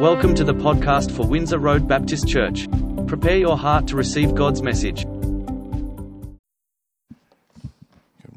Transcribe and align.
Welcome 0.00 0.36
to 0.36 0.44
the 0.44 0.54
podcast 0.54 1.10
for 1.10 1.26
Windsor 1.26 1.58
Road 1.58 1.88
Baptist 1.88 2.28
Church. 2.28 2.68
Prepare 3.08 3.36
your 3.36 3.58
heart 3.58 3.88
to 3.88 3.96
receive 3.96 4.32
God's 4.32 4.62
message. 4.62 5.04
Good 5.04 5.56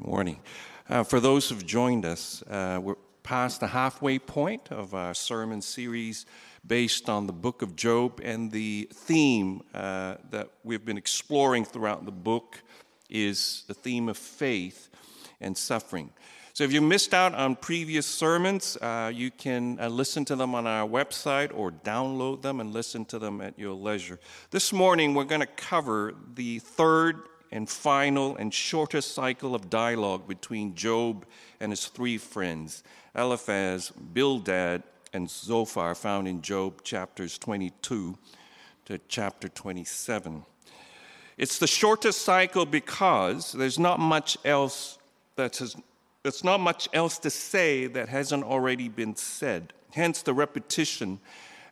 morning. 0.00 0.40
Uh, 0.88 1.04
for 1.04 1.20
those 1.20 1.48
who've 1.48 1.64
joined 1.64 2.04
us, 2.04 2.42
uh, 2.50 2.80
we're 2.82 2.96
past 3.22 3.60
the 3.60 3.68
halfway 3.68 4.18
point 4.18 4.72
of 4.72 4.92
our 4.92 5.14
sermon 5.14 5.62
series 5.62 6.26
based 6.66 7.08
on 7.08 7.28
the 7.28 7.32
book 7.32 7.62
of 7.62 7.76
Job, 7.76 8.20
and 8.24 8.50
the 8.50 8.88
theme 8.92 9.62
uh, 9.72 10.16
that 10.30 10.50
we've 10.64 10.84
been 10.84 10.98
exploring 10.98 11.64
throughout 11.64 12.04
the 12.04 12.10
book 12.10 12.60
is 13.08 13.62
the 13.68 13.74
theme 13.74 14.08
of 14.08 14.18
faith 14.18 14.88
and 15.40 15.56
suffering. 15.56 16.10
So, 16.54 16.64
if 16.64 16.72
you 16.72 16.82
missed 16.82 17.14
out 17.14 17.34
on 17.34 17.56
previous 17.56 18.06
sermons, 18.06 18.76
uh, 18.82 19.10
you 19.14 19.30
can 19.30 19.80
uh, 19.80 19.88
listen 19.88 20.26
to 20.26 20.36
them 20.36 20.54
on 20.54 20.66
our 20.66 20.86
website 20.86 21.50
or 21.54 21.72
download 21.72 22.42
them 22.42 22.60
and 22.60 22.74
listen 22.74 23.06
to 23.06 23.18
them 23.18 23.40
at 23.40 23.58
your 23.58 23.72
leisure. 23.72 24.20
This 24.50 24.70
morning, 24.70 25.14
we're 25.14 25.24
going 25.24 25.40
to 25.40 25.46
cover 25.46 26.12
the 26.34 26.58
third 26.58 27.20
and 27.52 27.70
final 27.70 28.36
and 28.36 28.52
shortest 28.52 29.14
cycle 29.14 29.54
of 29.54 29.70
dialogue 29.70 30.28
between 30.28 30.74
Job 30.74 31.24
and 31.58 31.72
his 31.72 31.86
three 31.86 32.18
friends, 32.18 32.82
Eliphaz, 33.14 33.90
Bildad, 33.90 34.82
and 35.14 35.30
Zophar, 35.30 35.94
found 35.94 36.28
in 36.28 36.42
Job 36.42 36.82
chapters 36.82 37.38
22 37.38 38.18
to 38.84 39.00
chapter 39.08 39.48
27. 39.48 40.44
It's 41.38 41.58
the 41.58 41.66
shortest 41.66 42.20
cycle 42.20 42.66
because 42.66 43.52
there's 43.52 43.78
not 43.78 44.00
much 44.00 44.36
else 44.44 44.98
that 45.36 45.56
has 45.56 45.76
there's 46.22 46.44
not 46.44 46.60
much 46.60 46.88
else 46.92 47.18
to 47.18 47.30
say 47.30 47.86
that 47.86 48.08
hasn't 48.08 48.44
already 48.44 48.88
been 48.88 49.16
said, 49.16 49.72
hence 49.92 50.22
the 50.22 50.34
repetition 50.34 51.18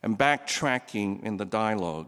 and 0.03 0.17
backtracking 0.17 1.23
in 1.23 1.37
the 1.37 1.45
dialogue. 1.45 2.07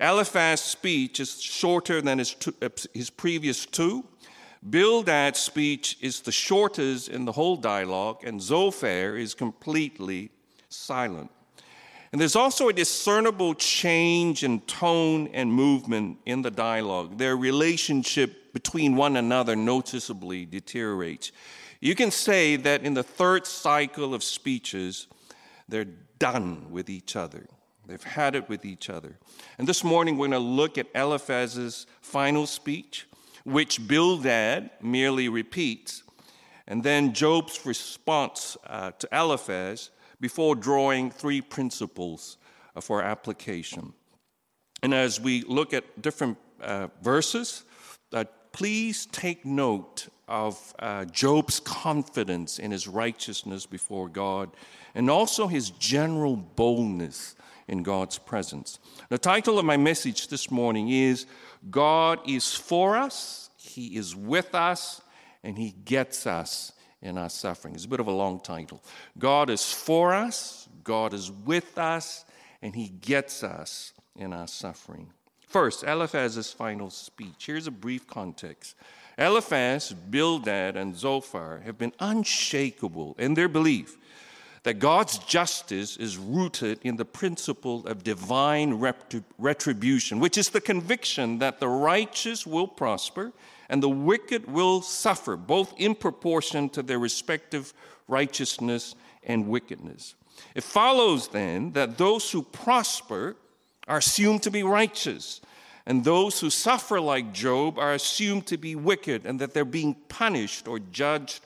Eliphaz's 0.00 0.64
speech 0.64 1.20
is 1.20 1.40
shorter 1.40 2.00
than 2.00 2.18
his, 2.18 2.34
two, 2.34 2.54
uh, 2.62 2.68
his 2.94 3.10
previous 3.10 3.66
two. 3.66 4.04
Bildad's 4.68 5.38
speech 5.38 5.96
is 6.00 6.20
the 6.20 6.32
shortest 6.32 7.08
in 7.08 7.24
the 7.24 7.32
whole 7.32 7.56
dialogue, 7.56 8.24
and 8.24 8.40
Zophar 8.42 9.16
is 9.16 9.34
completely 9.34 10.30
silent. 10.68 11.30
And 12.10 12.20
there's 12.20 12.36
also 12.36 12.68
a 12.68 12.72
discernible 12.72 13.54
change 13.54 14.42
in 14.42 14.60
tone 14.62 15.28
and 15.28 15.52
movement 15.52 16.18
in 16.24 16.42
the 16.42 16.50
dialogue. 16.50 17.18
Their 17.18 17.36
relationship 17.36 18.52
between 18.52 18.96
one 18.96 19.16
another 19.16 19.54
noticeably 19.54 20.46
deteriorates. 20.46 21.32
You 21.80 21.94
can 21.94 22.10
say 22.10 22.56
that 22.56 22.82
in 22.82 22.94
the 22.94 23.02
third 23.02 23.46
cycle 23.46 24.12
of 24.12 24.24
speeches, 24.24 25.06
they're 25.68 25.86
done 26.18 26.70
with 26.70 26.90
each 26.90 27.14
other. 27.14 27.46
They've 27.86 28.02
had 28.02 28.34
it 28.34 28.48
with 28.48 28.64
each 28.64 28.90
other. 28.90 29.18
And 29.58 29.66
this 29.66 29.84
morning, 29.84 30.18
we're 30.18 30.28
going 30.28 30.42
to 30.42 30.46
look 30.46 30.76
at 30.76 30.88
Eliphaz's 30.94 31.86
final 32.00 32.46
speech, 32.46 33.06
which 33.44 33.86
Bildad 33.86 34.70
merely 34.82 35.28
repeats, 35.28 36.02
and 36.66 36.82
then 36.82 37.14
Job's 37.14 37.64
response 37.64 38.56
uh, 38.66 38.90
to 38.98 39.08
Eliphaz 39.10 39.90
before 40.20 40.54
drawing 40.54 41.10
three 41.10 41.40
principles 41.40 42.36
uh, 42.76 42.80
for 42.80 43.02
application. 43.02 43.94
And 44.82 44.92
as 44.92 45.20
we 45.20 45.42
look 45.44 45.72
at 45.72 46.02
different 46.02 46.36
uh, 46.60 46.88
verses, 47.02 47.64
uh, 48.12 48.24
please 48.52 49.06
take 49.06 49.46
note 49.46 50.08
of 50.28 50.74
uh, 50.78 51.04
Job's 51.06 51.60
confidence 51.60 52.58
in 52.58 52.70
his 52.70 52.86
righteousness 52.86 53.66
before 53.66 54.08
God 54.08 54.50
and 54.94 55.10
also 55.10 55.46
his 55.46 55.70
general 55.70 56.36
boldness 56.36 57.34
in 57.68 57.82
God's 57.82 58.18
presence. 58.18 58.78
The 59.10 59.18
title 59.18 59.58
of 59.58 59.64
my 59.64 59.76
message 59.76 60.28
this 60.28 60.50
morning 60.50 60.88
is 60.88 61.26
God 61.70 62.20
is 62.26 62.54
for 62.54 62.96
us, 62.96 63.50
He 63.56 63.96
is 63.96 64.16
with 64.16 64.54
us, 64.54 65.02
and 65.44 65.56
He 65.56 65.70
gets 65.84 66.26
us 66.26 66.72
in 67.02 67.18
our 67.18 67.28
suffering. 67.28 67.74
It's 67.74 67.84
a 67.84 67.88
bit 67.88 68.00
of 68.00 68.06
a 68.06 68.12
long 68.12 68.40
title. 68.40 68.82
God 69.18 69.50
is 69.50 69.70
for 69.72 70.14
us, 70.14 70.68
God 70.82 71.12
is 71.12 71.30
with 71.30 71.78
us, 71.78 72.24
and 72.62 72.74
He 72.74 72.88
gets 72.88 73.44
us 73.44 73.92
in 74.16 74.32
our 74.32 74.48
suffering. 74.48 75.10
First, 75.46 75.84
Eliphaz's 75.84 76.52
final 76.52 76.90
speech. 76.90 77.46
Here's 77.46 77.66
a 77.66 77.70
brief 77.70 78.06
context. 78.06 78.74
Eliphaz, 79.18 79.92
Bildad, 79.92 80.76
and 80.76 80.96
Zophar 80.96 81.62
have 81.64 81.76
been 81.76 81.92
unshakable 81.98 83.16
in 83.18 83.34
their 83.34 83.48
belief 83.48 83.96
that 84.62 84.78
God's 84.78 85.18
justice 85.18 85.96
is 85.96 86.18
rooted 86.18 86.78
in 86.82 86.96
the 86.96 87.04
principle 87.04 87.86
of 87.86 88.04
divine 88.04 88.74
retribution, 89.38 90.20
which 90.20 90.36
is 90.36 90.50
the 90.50 90.60
conviction 90.60 91.38
that 91.38 91.58
the 91.58 91.68
righteous 91.68 92.46
will 92.46 92.68
prosper 92.68 93.32
and 93.68 93.82
the 93.82 93.88
wicked 93.88 94.50
will 94.50 94.82
suffer, 94.82 95.36
both 95.36 95.74
in 95.78 95.94
proportion 95.94 96.68
to 96.70 96.82
their 96.82 96.98
respective 96.98 97.72
righteousness 98.08 98.94
and 99.24 99.48
wickedness. 99.48 100.14
It 100.54 100.64
follows 100.64 101.28
then 101.28 101.72
that 101.72 101.98
those 101.98 102.30
who 102.30 102.42
prosper 102.42 103.36
are 103.86 103.98
assumed 103.98 104.42
to 104.42 104.50
be 104.50 104.62
righteous, 104.62 105.40
and 105.88 106.04
those 106.04 106.38
who 106.38 106.50
suffer 106.50 107.00
like 107.00 107.32
Job 107.32 107.78
are 107.78 107.94
assumed 107.94 108.46
to 108.48 108.58
be 108.58 108.76
wicked 108.76 109.24
and 109.24 109.40
that 109.40 109.54
they're 109.54 109.64
being 109.64 109.94
punished 110.10 110.68
or 110.68 110.78
judged 110.78 111.40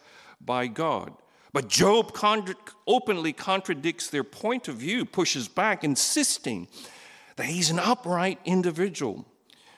by 0.45 0.67
God. 0.67 1.13
But 1.53 1.69
Job 1.69 2.13
contra- 2.13 2.57
openly 2.85 3.33
contradicts 3.33 4.11
their 4.11 4.25
point 4.25 4.67
of 4.67 4.75
view, 4.75 5.05
pushes 5.05 5.47
back, 5.47 5.85
insisting 5.85 6.67
that 7.37 7.47
he's 7.47 7.71
an 7.71 7.79
upright 7.79 8.41
individual. 8.45 9.25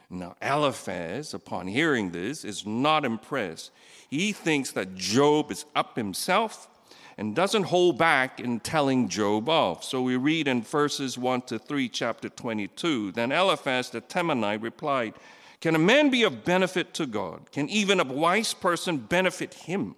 Now, 0.08 0.34
Eliphaz, 0.40 1.34
upon 1.34 1.66
hearing 1.66 2.12
this, 2.12 2.42
is 2.42 2.64
not 2.64 3.04
impressed. 3.04 3.70
He 4.08 4.32
thinks 4.32 4.70
that 4.70 4.94
Job 4.94 5.50
is 5.50 5.66
up 5.76 5.94
himself 5.94 6.70
and 7.16 7.34
doesn't 7.34 7.64
hold 7.64 7.98
back 7.98 8.40
in 8.40 8.60
telling 8.60 9.08
Job 9.08 9.48
off. 9.48 9.84
So 9.84 10.02
we 10.02 10.16
read 10.16 10.48
in 10.48 10.62
verses 10.62 11.16
1 11.16 11.42
to 11.42 11.58
3, 11.58 11.88
chapter 11.88 12.28
22. 12.28 13.12
Then 13.12 13.32
Eliphaz 13.32 13.90
the 13.90 14.00
Temanite 14.00 14.62
replied, 14.62 15.14
Can 15.60 15.74
a 15.74 15.78
man 15.78 16.10
be 16.10 16.24
of 16.24 16.44
benefit 16.44 16.92
to 16.94 17.06
God? 17.06 17.50
Can 17.52 17.68
even 17.68 18.00
a 18.00 18.04
wise 18.04 18.54
person 18.54 18.98
benefit 18.98 19.54
him? 19.54 19.94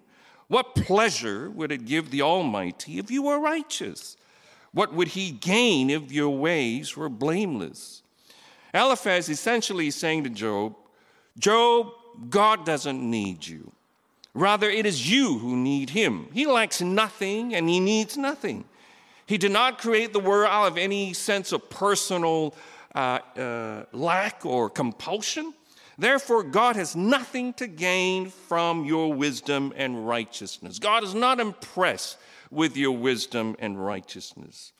What 0.49 0.75
pleasure 0.75 1.50
would 1.50 1.72
it 1.72 1.87
give 1.87 2.10
the 2.10 2.22
Almighty 2.22 2.99
if 2.99 3.10
you 3.10 3.22
were 3.22 3.41
righteous? 3.41 4.16
What 4.72 4.93
would 4.93 5.09
he 5.09 5.31
gain 5.31 5.91
if 5.91 6.12
your 6.12 6.37
ways 6.37 6.97
were 6.97 7.09
blameless? 7.09 8.03
Eliphaz 8.75 9.28
essentially 9.28 9.88
is 9.88 9.97
saying 9.97 10.25
to 10.25 10.31
Job, 10.31 10.77
Job, 11.38 11.93
God 12.28 12.65
doesn't 12.66 13.03
need 13.03 13.47
you. 13.47 13.72
Rather, 14.36 14.69
it 14.69 14.84
is 14.84 15.10
you 15.10 15.38
who 15.38 15.56
need 15.56 15.91
him. 15.91 16.28
He 16.34 16.44
lacks 16.44 16.82
nothing 16.82 17.54
and 17.54 17.70
he 17.70 17.80
needs 17.80 18.19
nothing. 18.19 18.66
He 19.24 19.38
did 19.38 19.50
not 19.50 19.78
create 19.78 20.12
the 20.12 20.20
world 20.20 20.50
out 20.50 20.66
of 20.66 20.76
any 20.76 21.14
sense 21.14 21.52
of 21.52 21.70
personal 21.70 22.54
uh, 22.94 23.20
uh, 23.34 23.84
lack 23.92 24.44
or 24.44 24.69
compulsion. 24.69 25.54
Therefore, 25.97 26.42
God 26.42 26.76
has 26.76 26.94
nothing 26.94 27.54
to 27.54 27.66
gain 27.66 28.28
from 28.28 28.84
your 28.84 29.10
wisdom 29.10 29.72
and 29.74 30.06
righteousness. 30.06 30.78
God 30.78 31.03
is 31.03 31.14
not 31.14 31.41
impressed 31.41 32.18
with 32.50 32.76
your 32.76 32.92
wisdom 32.92 33.56
and 33.58 33.82
righteousness. 33.82 34.72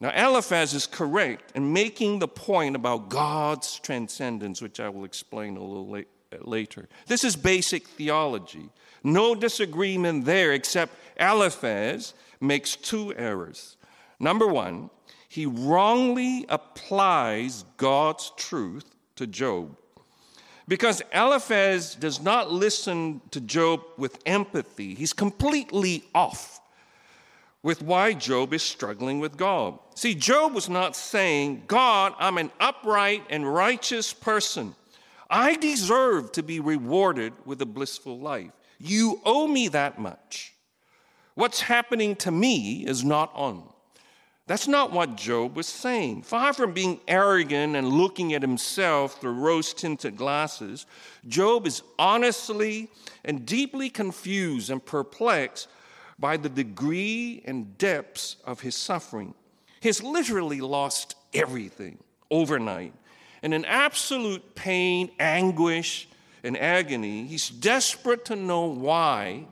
Now, 0.00 0.08
Eliphaz 0.08 0.72
is 0.72 0.86
correct 0.86 1.52
in 1.54 1.70
making 1.70 2.18
the 2.18 2.28
point 2.28 2.76
about 2.76 3.10
God's 3.10 3.78
transcendence, 3.78 4.62
which 4.62 4.80
I 4.80 4.88
will 4.88 5.04
explain 5.04 5.58
a 5.58 5.62
little 5.62 5.86
later 5.86 6.08
later. 6.42 6.88
This 7.06 7.24
is 7.24 7.36
basic 7.36 7.86
theology. 7.88 8.68
No 9.02 9.34
disagreement 9.34 10.24
there, 10.24 10.52
except 10.52 10.94
Eliphaz 11.18 12.14
makes 12.40 12.76
two 12.76 13.14
errors. 13.14 13.76
Number 14.18 14.46
one, 14.46 14.90
he 15.28 15.46
wrongly 15.46 16.46
applies 16.48 17.64
God's 17.76 18.32
truth 18.36 18.94
to 19.16 19.26
Job. 19.26 19.76
Because 20.66 21.02
Eliphaz 21.12 21.94
does 21.94 22.22
not 22.22 22.50
listen 22.50 23.20
to 23.32 23.40
Job 23.40 23.82
with 23.98 24.18
empathy, 24.24 24.94
he's 24.94 25.12
completely 25.12 26.04
off 26.14 26.60
with 27.62 27.82
why 27.82 28.12
Job 28.12 28.52
is 28.52 28.62
struggling 28.62 29.20
with 29.20 29.36
God. 29.36 29.78
See, 29.94 30.14
Job 30.14 30.54
was 30.54 30.68
not 30.68 30.94
saying, 30.94 31.64
God, 31.66 32.14
I'm 32.18 32.36
an 32.38 32.50
upright 32.60 33.24
and 33.30 33.52
righteous 33.52 34.12
person. 34.12 34.74
I 35.36 35.56
deserve 35.56 36.30
to 36.32 36.44
be 36.44 36.60
rewarded 36.60 37.32
with 37.44 37.60
a 37.60 37.66
blissful 37.66 38.20
life. 38.20 38.52
You 38.78 39.20
owe 39.24 39.48
me 39.48 39.66
that 39.66 39.98
much. 39.98 40.54
What's 41.34 41.60
happening 41.60 42.14
to 42.16 42.30
me 42.30 42.86
is 42.86 43.02
not 43.02 43.32
on. 43.34 43.68
That's 44.46 44.68
not 44.68 44.92
what 44.92 45.16
Job 45.16 45.56
was 45.56 45.66
saying. 45.66 46.22
Far 46.22 46.52
from 46.52 46.72
being 46.72 47.00
arrogant 47.08 47.74
and 47.74 47.88
looking 47.88 48.32
at 48.32 48.42
himself 48.42 49.20
through 49.20 49.32
rose 49.32 49.74
tinted 49.74 50.16
glasses, 50.16 50.86
Job 51.26 51.66
is 51.66 51.82
honestly 51.98 52.88
and 53.24 53.44
deeply 53.44 53.90
confused 53.90 54.70
and 54.70 54.86
perplexed 54.86 55.66
by 56.16 56.36
the 56.36 56.48
degree 56.48 57.42
and 57.44 57.76
depths 57.76 58.36
of 58.44 58.60
his 58.60 58.76
suffering. 58.76 59.34
He's 59.80 60.00
literally 60.00 60.60
lost 60.60 61.16
everything 61.34 61.98
overnight. 62.30 62.92
And 63.44 63.52
in 63.52 63.66
absolute 63.66 64.54
pain, 64.54 65.10
anguish, 65.20 66.08
and 66.42 66.56
agony, 66.56 67.26
he's 67.26 67.50
desperate 67.50 68.24
to 68.24 68.36
know 68.36 68.64
why 68.64 69.44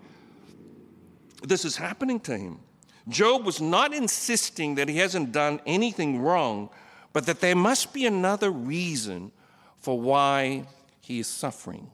this 1.43 1.67
is 1.67 1.77
happening 1.77 2.19
to 2.21 2.39
him. 2.39 2.61
Job 3.07 3.45
was 3.45 3.61
not 3.61 3.93
insisting 3.93 4.77
that 4.77 4.89
he 4.89 4.97
hasn't 4.97 5.31
done 5.31 5.61
anything 5.67 6.23
wrong, 6.23 6.71
but 7.13 7.27
that 7.27 7.41
there 7.41 7.55
must 7.55 7.93
be 7.93 8.07
another 8.07 8.51
reason 8.51 9.31
for 9.79 10.01
why 10.01 10.65
he 11.03 11.19
is 11.19 11.27
suffering. 11.27 11.91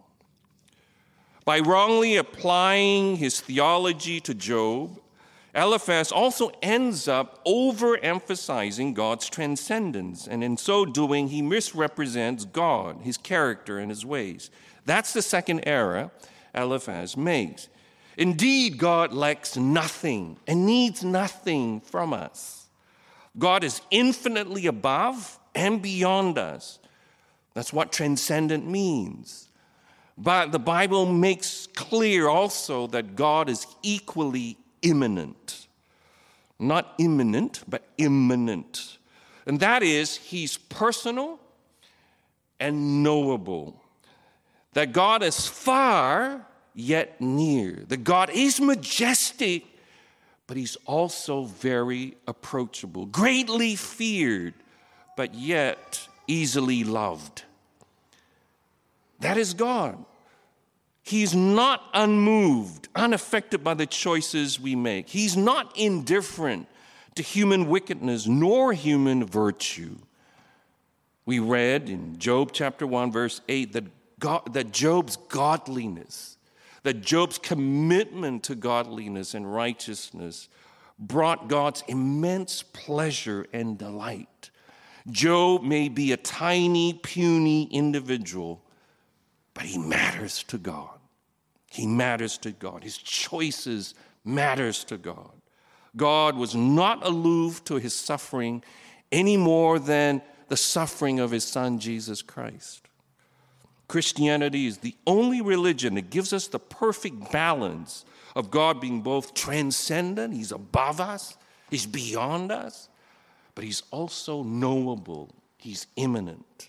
By 1.44 1.58
wrongly 1.58 2.14
applying 2.14 3.16
his 3.16 3.40
theology 3.40 4.20
to 4.20 4.34
Job, 4.34 5.00
Eliphaz 5.58 6.12
also 6.12 6.52
ends 6.62 7.08
up 7.08 7.44
overemphasizing 7.44 8.94
God's 8.94 9.28
transcendence, 9.28 10.28
and 10.28 10.44
in 10.44 10.56
so 10.56 10.84
doing, 10.84 11.28
he 11.28 11.42
misrepresents 11.42 12.44
God, 12.44 13.00
his 13.02 13.16
character, 13.16 13.80
and 13.80 13.90
his 13.90 14.06
ways. 14.06 14.52
That's 14.86 15.12
the 15.12 15.20
second 15.20 15.64
error 15.66 16.12
Eliphaz 16.54 17.16
makes. 17.16 17.68
Indeed, 18.16 18.78
God 18.78 19.12
lacks 19.12 19.56
nothing 19.56 20.36
and 20.46 20.64
needs 20.64 21.02
nothing 21.02 21.80
from 21.80 22.12
us. 22.12 22.68
God 23.36 23.64
is 23.64 23.80
infinitely 23.90 24.68
above 24.68 25.40
and 25.56 25.82
beyond 25.82 26.38
us. 26.38 26.78
That's 27.54 27.72
what 27.72 27.90
transcendent 27.90 28.64
means. 28.64 29.48
But 30.16 30.52
the 30.52 30.60
Bible 30.60 31.04
makes 31.04 31.66
clear 31.74 32.28
also 32.28 32.86
that 32.88 33.16
God 33.16 33.48
is 33.48 33.66
equally 33.82 34.56
immanent. 34.82 35.66
Not 36.58 36.94
imminent, 36.98 37.62
but 37.68 37.84
immanent. 37.98 38.98
And 39.46 39.60
that 39.60 39.82
is, 39.82 40.16
He's 40.16 40.56
personal 40.56 41.38
and 42.60 43.02
knowable. 43.02 43.82
That 44.72 44.92
God 44.92 45.22
is 45.22 45.46
far 45.46 46.46
yet 46.74 47.20
near. 47.20 47.84
That 47.88 48.04
God 48.04 48.30
is 48.30 48.60
majestic, 48.60 49.64
but 50.46 50.56
he's 50.56 50.76
also 50.86 51.44
very 51.44 52.16
approachable, 52.26 53.06
greatly 53.06 53.76
feared, 53.76 54.54
but 55.16 55.34
yet 55.34 56.08
easily 56.26 56.84
loved. 56.84 57.42
That 59.20 59.36
is 59.36 59.54
God. 59.54 60.04
He's 61.08 61.34
not 61.34 61.82
unmoved, 61.94 62.88
unaffected 62.94 63.64
by 63.64 63.74
the 63.74 63.86
choices 63.86 64.60
we 64.60 64.74
make. 64.76 65.08
He's 65.08 65.36
not 65.36 65.76
indifferent 65.76 66.68
to 67.14 67.22
human 67.22 67.68
wickedness 67.68 68.26
nor 68.26 68.72
human 68.72 69.24
virtue. 69.24 69.96
We 71.24 71.38
read 71.38 71.88
in 71.88 72.18
Job 72.18 72.50
chapter 72.52 72.86
1, 72.86 73.10
verse 73.12 73.40
8, 73.48 73.72
that, 73.72 73.84
God, 74.18 74.52
that 74.54 74.72
Job's 74.72 75.16
godliness 75.16 76.38
that 76.82 77.02
Job's 77.02 77.38
commitment 77.38 78.44
to 78.44 78.54
godliness 78.54 79.34
and 79.34 79.52
righteousness 79.52 80.48
brought 80.98 81.48
God's 81.48 81.82
immense 81.88 82.62
pleasure 82.62 83.46
and 83.52 83.78
delight. 83.78 84.50
Job 85.10 85.62
may 85.62 85.88
be 85.88 86.12
a 86.12 86.16
tiny, 86.16 86.94
puny 86.94 87.64
individual, 87.64 88.62
but 89.54 89.64
he 89.64 89.78
matters 89.78 90.42
to 90.44 90.58
God. 90.58 90.97
He 91.70 91.86
matters 91.86 92.38
to 92.38 92.52
God. 92.52 92.82
His 92.82 92.96
choices 92.96 93.94
matters 94.24 94.84
to 94.84 94.98
God. 94.98 95.32
God 95.96 96.36
was 96.36 96.54
not 96.54 97.04
aloof 97.04 97.64
to 97.64 97.76
his 97.76 97.94
suffering 97.94 98.62
any 99.10 99.36
more 99.36 99.78
than 99.78 100.22
the 100.48 100.56
suffering 100.56 101.18
of 101.18 101.30
his 101.30 101.44
son 101.44 101.78
Jesus 101.78 102.22
Christ. 102.22 102.88
Christianity 103.88 104.66
is 104.66 104.78
the 104.78 104.94
only 105.06 105.40
religion 105.40 105.94
that 105.94 106.10
gives 106.10 106.32
us 106.32 106.46
the 106.46 106.58
perfect 106.58 107.32
balance 107.32 108.04
of 108.36 108.50
God 108.50 108.80
being 108.80 109.00
both 109.00 109.34
transcendent, 109.34 110.34
He's 110.34 110.52
above 110.52 111.00
us, 111.00 111.36
He's 111.70 111.86
beyond 111.86 112.52
us, 112.52 112.88
but 113.54 113.64
He's 113.64 113.82
also 113.90 114.42
knowable, 114.42 115.30
He's 115.56 115.86
immanent. 115.96 116.68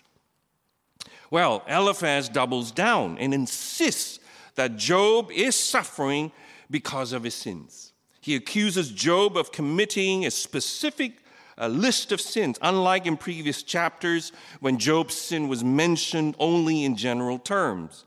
Well, 1.30 1.62
Eliphaz 1.68 2.28
doubles 2.28 2.72
down 2.72 3.18
and 3.18 3.32
insists 3.34 4.18
that 4.54 4.76
Job 4.76 5.30
is 5.30 5.54
suffering 5.54 6.32
because 6.70 7.12
of 7.12 7.24
his 7.24 7.34
sins. 7.34 7.92
He 8.20 8.36
accuses 8.36 8.90
Job 8.90 9.36
of 9.36 9.52
committing 9.52 10.26
a 10.26 10.30
specific 10.30 11.20
a 11.60 11.68
list 11.68 12.10
of 12.10 12.20
sins, 12.22 12.58
unlike 12.62 13.06
in 13.06 13.18
previous 13.18 13.62
chapters 13.62 14.32
when 14.60 14.78
Job's 14.78 15.14
sin 15.14 15.46
was 15.46 15.62
mentioned 15.62 16.34
only 16.38 16.84
in 16.84 16.96
general 16.96 17.38
terms. 17.38 18.06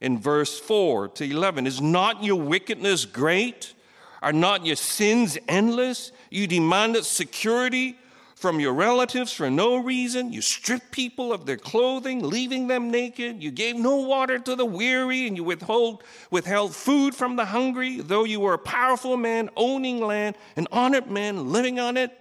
In 0.00 0.18
verse 0.18 0.58
4 0.58 1.08
to 1.08 1.24
11, 1.24 1.66
is 1.66 1.80
not 1.80 2.22
your 2.22 2.40
wickedness 2.40 3.04
great? 3.04 3.74
Are 4.22 4.32
not 4.32 4.64
your 4.64 4.76
sins 4.76 5.36
endless? 5.48 6.12
You 6.30 6.46
demanded 6.46 7.04
security 7.04 7.96
from 8.42 8.60
your 8.60 8.74
relatives 8.74 9.32
for 9.32 9.48
no 9.48 9.78
reason. 9.78 10.32
You 10.32 10.42
stripped 10.42 10.90
people 10.90 11.32
of 11.32 11.46
their 11.46 11.56
clothing, 11.56 12.22
leaving 12.22 12.66
them 12.66 12.90
naked. 12.90 13.42
You 13.42 13.50
gave 13.50 13.76
no 13.76 13.96
water 13.96 14.38
to 14.38 14.54
the 14.54 14.66
weary, 14.66 15.26
and 15.26 15.36
you 15.36 15.44
withhold, 15.44 16.02
withheld 16.30 16.74
food 16.74 17.14
from 17.14 17.36
the 17.36 17.46
hungry, 17.46 18.02
though 18.02 18.24
you 18.24 18.40
were 18.40 18.52
a 18.52 18.58
powerful 18.58 19.16
man 19.16 19.48
owning 19.56 20.00
land, 20.00 20.36
an 20.56 20.68
honored 20.70 21.10
man 21.10 21.50
living 21.50 21.80
on 21.80 21.96
it 21.96 22.18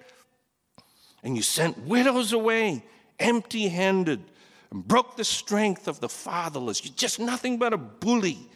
and 1.24 1.36
you 1.36 1.44
sent 1.44 1.78
widows 1.80 2.34
away 2.34 2.84
empty 3.20 3.68
handed 3.68 4.24
and 4.72 4.88
broke 4.88 5.16
the 5.16 5.24
strength 5.24 5.88
of 5.88 6.00
the 6.00 6.10
fatherless. 6.10 6.84
You're 6.84 6.94
just 6.96 7.20
nothing 7.20 7.58
but 7.58 7.74
a 7.74 7.78
bully. 7.78 8.50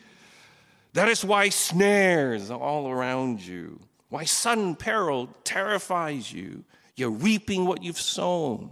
That 0.93 1.09
is 1.09 1.25
why 1.25 1.49
snares 1.49 2.49
are 2.49 2.59
all 2.59 2.89
around 2.89 3.41
you, 3.41 3.79
why 4.09 4.23
sudden 4.23 4.75
peril 4.75 5.29
terrifies 5.43 6.31
you. 6.31 6.63
You're 6.95 7.09
reaping 7.09 7.65
what 7.65 7.83
you've 7.83 7.99
sown. 7.99 8.71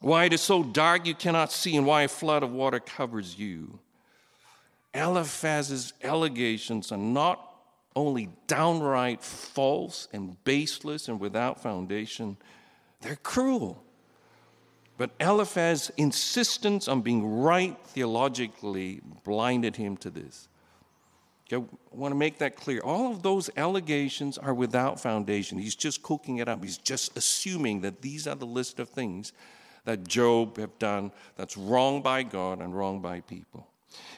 Why 0.00 0.24
it 0.24 0.32
is 0.32 0.40
so 0.40 0.62
dark 0.62 1.06
you 1.06 1.14
cannot 1.14 1.52
see, 1.52 1.76
and 1.76 1.86
why 1.86 2.02
a 2.02 2.08
flood 2.08 2.42
of 2.42 2.52
water 2.52 2.80
covers 2.80 3.38
you. 3.38 3.78
Eliphaz's 4.92 5.92
allegations 6.02 6.92
are 6.92 6.98
not 6.98 7.54
only 7.96 8.28
downright 8.46 9.22
false 9.22 10.08
and 10.12 10.42
baseless 10.44 11.08
and 11.08 11.20
without 11.20 11.62
foundation, 11.62 12.36
they're 13.00 13.16
cruel. 13.16 13.82
But 14.96 15.10
Eliphaz's 15.20 15.90
insistence 15.96 16.86
on 16.86 17.02
being 17.02 17.40
right 17.40 17.76
theologically 17.86 19.00
blinded 19.24 19.76
him 19.76 19.96
to 19.98 20.10
this. 20.10 20.48
I 21.54 21.62
want 21.90 22.12
to 22.12 22.16
make 22.16 22.38
that 22.38 22.56
clear. 22.56 22.80
All 22.80 23.12
of 23.12 23.22
those 23.22 23.50
allegations 23.56 24.38
are 24.38 24.54
without 24.54 25.00
foundation. 25.00 25.58
He's 25.58 25.74
just 25.74 26.02
cooking 26.02 26.38
it 26.38 26.48
up. 26.48 26.62
He's 26.62 26.78
just 26.78 27.16
assuming 27.16 27.80
that 27.82 28.02
these 28.02 28.26
are 28.26 28.34
the 28.34 28.46
list 28.46 28.80
of 28.80 28.88
things 28.88 29.32
that 29.84 30.06
Job 30.06 30.58
have 30.58 30.78
done 30.78 31.12
that's 31.36 31.56
wrong 31.56 32.02
by 32.02 32.22
God 32.22 32.60
and 32.60 32.76
wrong 32.76 33.00
by 33.00 33.20
people. 33.20 33.68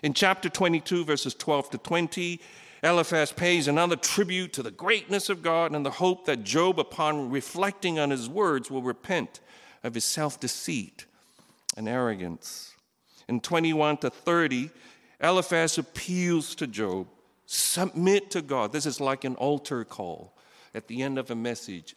In 0.03 0.15
chapter 0.15 0.49
22, 0.49 1.05
verses 1.05 1.35
12 1.35 1.71
to 1.71 1.79
20, 1.79 2.41
Eliphaz 2.83 3.33
pays 3.33 3.69
another 3.69 3.97
tribute 3.97 4.53
to 4.53 4.63
the 4.63 4.71
greatness 4.71 5.29
of 5.29 5.43
God 5.43 5.75
and 5.75 5.85
the 5.85 5.91
hope 5.91 6.27
that 6.27 6.45
Job, 6.45 6.79
upon 6.79 7.31
reflecting 7.31 7.99
on 7.99 8.11
his 8.11 8.29
words, 8.29 8.71
will 8.71 8.83
repent 8.83 9.41
of 9.83 9.95
his 9.95 10.05
self 10.05 10.39
deceit 10.39 11.05
and 11.77 11.89
arrogance. 11.89 12.75
In 13.29 13.41
21 13.41 13.99
to 13.99 14.11
30, 14.11 14.71
Eliphaz 15.21 15.79
appeals 15.79 16.55
to 16.55 16.67
Job 16.67 17.09
submit 17.47 18.31
to 18.33 18.43
God. 18.43 18.73
This 18.73 18.87
is 18.87 19.01
like 19.01 19.25
an 19.25 19.37
altar 19.37 19.85
call 19.85 20.35
at 20.75 20.89
the 20.89 21.03
end 21.03 21.19
of 21.19 21.31
a 21.31 21.35
message. 21.35 21.97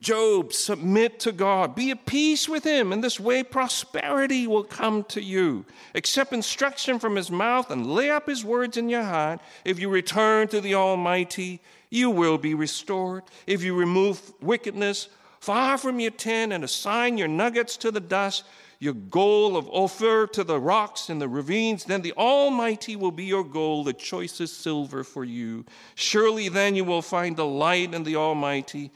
Job, 0.00 0.52
submit 0.52 1.20
to 1.20 1.32
God. 1.32 1.74
Be 1.74 1.90
at 1.90 2.04
peace 2.04 2.48
with 2.48 2.64
him. 2.64 2.92
In 2.92 3.00
this 3.00 3.18
way, 3.18 3.42
prosperity 3.42 4.46
will 4.46 4.64
come 4.64 5.04
to 5.04 5.22
you. 5.22 5.64
Accept 5.94 6.34
instruction 6.34 6.98
from 6.98 7.16
his 7.16 7.30
mouth 7.30 7.70
and 7.70 7.86
lay 7.86 8.10
up 8.10 8.28
his 8.28 8.44
words 8.44 8.76
in 8.76 8.90
your 8.90 9.04
heart. 9.04 9.40
If 9.64 9.80
you 9.80 9.88
return 9.88 10.48
to 10.48 10.60
the 10.60 10.74
Almighty, 10.74 11.60
you 11.88 12.10
will 12.10 12.36
be 12.36 12.52
restored. 12.52 13.22
If 13.46 13.62
you 13.62 13.74
remove 13.74 14.20
wickedness 14.42 15.08
far 15.40 15.78
from 15.78 15.98
your 15.98 16.10
tent 16.10 16.52
and 16.52 16.62
assign 16.62 17.16
your 17.16 17.28
nuggets 17.28 17.78
to 17.78 17.90
the 17.90 18.00
dust, 18.00 18.44
your 18.78 18.94
goal 18.94 19.56
of 19.56 19.68
Ophir 19.70 20.26
to 20.28 20.44
the 20.44 20.58
rocks 20.60 21.08
and 21.08 21.20
the 21.20 21.28
ravines, 21.28 21.84
then 21.84 22.02
the 22.02 22.12
Almighty 22.12 22.96
will 22.96 23.10
be 23.10 23.24
your 23.24 23.44
goal, 23.44 23.84
the 23.84 23.92
choicest 23.92 24.60
silver 24.60 25.02
for 25.02 25.24
you. 25.24 25.64
Surely 25.94 26.48
then 26.48 26.74
you 26.74 26.84
will 26.84 27.02
find 27.02 27.36
delight 27.36 27.94
in 27.94 28.02
the 28.04 28.16
Almighty 28.16 28.90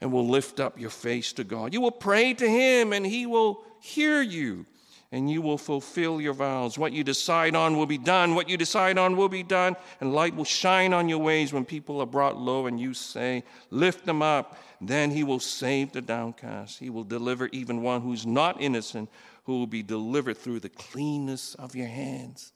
and 0.00 0.12
will 0.12 0.28
lift 0.28 0.60
up 0.60 0.78
your 0.78 0.90
face 0.90 1.32
to 1.34 1.44
God. 1.44 1.72
You 1.72 1.80
will 1.80 1.90
pray 1.90 2.34
to 2.34 2.48
Him, 2.48 2.92
and 2.92 3.04
He 3.06 3.26
will 3.26 3.64
hear 3.80 4.20
you. 4.22 4.66
and 5.12 5.28
you 5.28 5.42
will 5.42 5.58
fulfill 5.58 6.20
your 6.20 6.32
vows. 6.32 6.78
What 6.78 6.92
you 6.92 7.02
decide 7.02 7.56
on 7.56 7.76
will 7.76 7.86
be 7.86 7.98
done. 7.98 8.36
What 8.36 8.48
you 8.48 8.56
decide 8.56 8.96
on 8.96 9.16
will 9.16 9.28
be 9.28 9.42
done, 9.42 9.74
and 10.00 10.14
light 10.14 10.36
will 10.36 10.44
shine 10.44 10.92
on 10.92 11.08
your 11.08 11.18
ways 11.18 11.52
when 11.52 11.64
people 11.64 12.00
are 12.00 12.06
brought 12.06 12.36
low 12.36 12.66
and 12.66 12.78
you 12.78 12.94
say, 12.94 13.42
Lift 13.70 14.06
them 14.06 14.22
up. 14.22 14.56
Then 14.80 15.10
he 15.10 15.24
will 15.24 15.40
save 15.40 15.92
the 15.92 16.00
downcast. 16.00 16.78
He 16.78 16.88
will 16.88 17.04
deliver 17.04 17.48
even 17.52 17.82
one 17.82 18.00
who's 18.00 18.24
not 18.24 18.60
innocent, 18.60 19.10
who 19.44 19.58
will 19.58 19.66
be 19.66 19.82
delivered 19.82 20.38
through 20.38 20.60
the 20.60 20.68
cleanness 20.70 21.54
of 21.56 21.74
your 21.76 21.86
hands. 21.86 22.52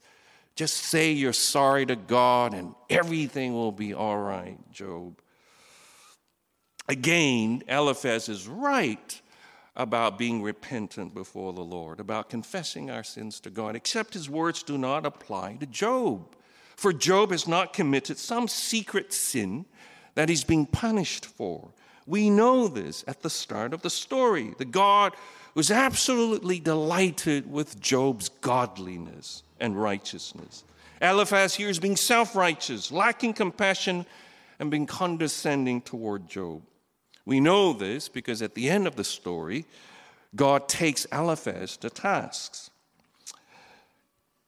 Just 0.55 0.75
say 0.77 1.11
you're 1.11 1.33
sorry 1.33 1.85
to 1.85 1.95
God, 1.95 2.53
and 2.53 2.73
everything 2.89 3.53
will 3.53 3.71
be 3.71 3.93
all 3.93 4.17
right, 4.17 4.57
Job. 4.71 5.19
Again, 6.87 7.63
Eliphaz 7.67 8.29
is 8.29 8.47
right 8.47 9.21
about 9.75 10.17
being 10.17 10.41
repentant 10.41 11.13
before 11.13 11.51
the 11.51 11.61
Lord, 11.63 11.99
about 11.99 12.29
confessing 12.29 12.89
our 12.89 13.03
sins 13.03 13.39
to 13.41 13.49
God, 13.49 13.75
except 13.75 14.13
his 14.13 14.29
words 14.29 14.63
do 14.63 14.77
not 14.77 15.05
apply 15.05 15.57
to 15.57 15.65
Job. 15.65 16.35
For 16.77 16.93
Job 16.93 17.31
has 17.31 17.47
not 17.47 17.73
committed 17.73 18.17
some 18.17 18.47
secret 18.47 19.13
sin 19.13 19.65
that 20.15 20.29
he's 20.29 20.43
being 20.43 20.65
punished 20.65 21.25
for. 21.25 21.71
We 22.05 22.29
know 22.29 22.67
this 22.67 23.03
at 23.07 23.21
the 23.21 23.29
start 23.29 23.73
of 23.73 23.81
the 23.81 23.89
story. 23.89 24.53
The 24.57 24.65
God 24.65 25.13
was 25.55 25.71
absolutely 25.71 26.59
delighted 26.59 27.51
with 27.51 27.79
Job's 27.79 28.29
godliness 28.29 29.43
and 29.59 29.81
righteousness. 29.81 30.63
Eliphaz 31.01 31.55
here 31.55 31.69
is 31.69 31.79
being 31.79 31.95
self 31.95 32.35
righteous, 32.35 32.91
lacking 32.91 33.33
compassion, 33.33 34.05
and 34.59 34.69
being 34.69 34.85
condescending 34.85 35.81
toward 35.81 36.29
Job. 36.29 36.61
We 37.25 37.39
know 37.39 37.73
this 37.73 38.07
because 38.07 38.41
at 38.41 38.53
the 38.53 38.69
end 38.69 38.85
of 38.85 38.95
the 38.95 39.03
story, 39.03 39.65
God 40.35 40.67
takes 40.67 41.05
Eliphaz 41.05 41.77
to 41.77 41.89
tasks. 41.89 42.69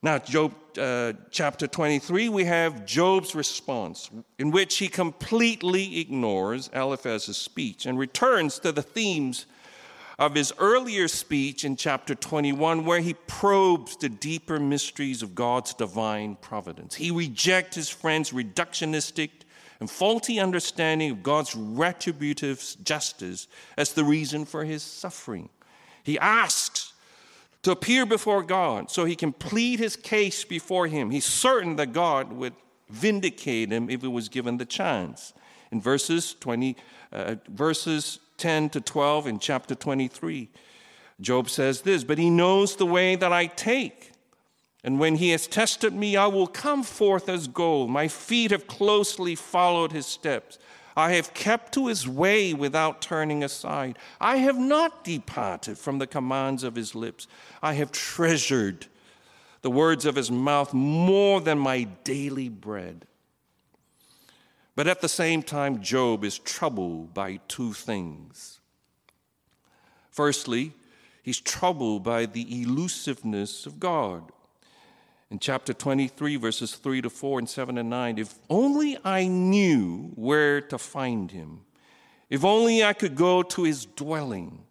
Now, 0.08 0.20
Job 0.20 0.54
uh, 0.78 1.12
chapter 1.32 1.68
23, 1.68 2.30
we 2.30 2.46
have 2.46 2.86
Job's 2.86 3.36
response, 3.36 4.10
in 4.40 4.52
which 4.52 4.78
he 4.78 4.88
completely 4.88 6.00
ignores 6.00 6.70
Eliphaz's 6.72 7.36
speech 7.36 7.86
and 7.86 8.00
returns 8.00 8.58
to 8.60 8.72
the 8.72 8.82
themes 8.82 9.48
of 10.18 10.36
his 10.36 10.54
earlier 10.60 11.10
speech 11.10 11.66
in 11.66 11.76
chapter 11.76 12.16
21, 12.16 12.86
where 12.86 13.02
he 13.02 13.16
probes 13.16 13.98
the 13.98 14.08
deeper 14.08 14.62
mysteries 14.62 15.22
of 15.22 15.36
God's 15.36 15.74
divine 15.74 16.38
providence. 16.38 16.96
He 16.96 17.12
rejects 17.12 17.76
his 17.76 17.90
friend's 17.90 18.32
reductionistic 18.32 19.32
and 19.82 19.92
faulty 19.92 20.40
understanding 20.40 21.12
of 21.12 21.22
God's 21.22 21.54
retributive 21.54 22.64
justice 22.82 23.50
as 23.76 23.92
the 23.92 24.06
reason 24.06 24.46
for 24.46 24.64
his 24.64 24.84
suffering. 24.84 25.50
He 26.02 26.18
asks 26.18 26.77
to 27.68 27.74
appear 27.74 28.06
before 28.06 28.44
God 28.44 28.90
so 28.90 29.04
he 29.04 29.18
can 29.18 29.34
plead 29.34 29.80
his 29.80 29.98
case 29.98 30.46
before 30.46 30.88
him. 30.88 31.12
He's 31.12 31.26
certain 31.26 31.76
that 31.76 31.92
God 31.92 32.32
would 32.32 32.54
vindicate 32.90 33.74
him 33.74 33.90
if 33.90 34.04
he 34.04 34.08
was 34.08 34.30
given 34.30 34.56
the 34.56 34.66
chance. 34.66 35.34
In 35.74 35.82
verses 35.82 36.34
20, 36.40 36.78
uh, 37.12 37.36
verses 37.50 38.20
10 38.38 38.70
to 38.70 38.80
12 38.80 39.28
in 39.28 39.40
chapter 39.40 39.76
23, 39.76 40.48
Job 41.20 41.50
says 41.50 41.82
this, 41.82 42.06
but 42.06 42.18
he 42.18 42.30
knows 42.30 42.78
the 42.78 42.86
way 42.86 43.18
that 43.18 43.34
I 43.34 43.48
take. 43.48 44.14
And 44.86 44.98
when 44.98 45.16
he 45.16 45.32
has 45.32 45.46
tested 45.46 45.92
me, 45.92 46.16
I 46.16 46.28
will 46.28 46.48
come 46.48 46.84
forth 46.84 47.28
as 47.28 47.50
gold. 47.50 47.90
My 47.90 48.08
feet 48.08 48.52
have 48.52 48.68
closely 48.68 49.36
followed 49.36 49.92
his 49.92 50.06
steps. 50.06 50.58
I 50.98 51.12
have 51.12 51.36
kept 51.36 51.76
to 51.76 51.88
his 51.88 52.08
way 52.08 52.56
without 52.56 53.04
turning 53.04 53.44
aside. 53.44 54.00
I 54.20 54.38
have 54.38 54.58
not 54.58 55.04
departed 55.04 55.78
from 55.78 56.00
the 56.00 56.08
commands 56.08 56.64
of 56.64 56.74
his 56.74 56.96
lips. 56.96 57.28
I 57.62 57.74
have 57.74 57.92
treasured 57.92 58.88
the 59.62 59.70
words 59.70 60.08
of 60.08 60.16
his 60.16 60.32
mouth 60.32 60.74
more 60.74 61.40
than 61.40 61.60
my 61.60 61.84
daily 62.04 62.50
bread. 62.50 63.06
But 64.76 64.88
at 64.88 65.02
the 65.02 65.08
same 65.08 65.44
time, 65.44 65.84
Job 65.84 66.24
is 66.24 66.40
troubled 66.40 67.14
by 67.14 67.42
two 67.48 67.74
things. 67.74 68.60
Firstly, 70.10 70.74
he's 71.22 71.40
troubled 71.40 72.04
by 72.04 72.26
the 72.26 72.64
elusiveness 72.64 73.68
of 73.68 73.80
God 73.80 74.32
in 75.30 75.40
chapter 75.40 75.74
23, 75.74 76.38
verses 76.38 76.76
3 76.76 77.02
to 77.02 77.10
4 77.10 77.40
and 77.40 77.50
7 77.50 77.78
and 77.78 77.90
9. 77.90 78.18
If 78.18 78.36
only 78.50 78.98
I 79.04 79.28
knew 79.28 80.12
where 80.16 80.62
to 80.62 80.78
find 80.78 81.32
him, 81.32 81.62
if 82.30 82.44
only 82.46 82.84
I 82.84 82.94
could 82.94 83.16
go 83.16 83.44
to 83.44 83.64
his 83.64 83.86
dwelling, 83.86 84.64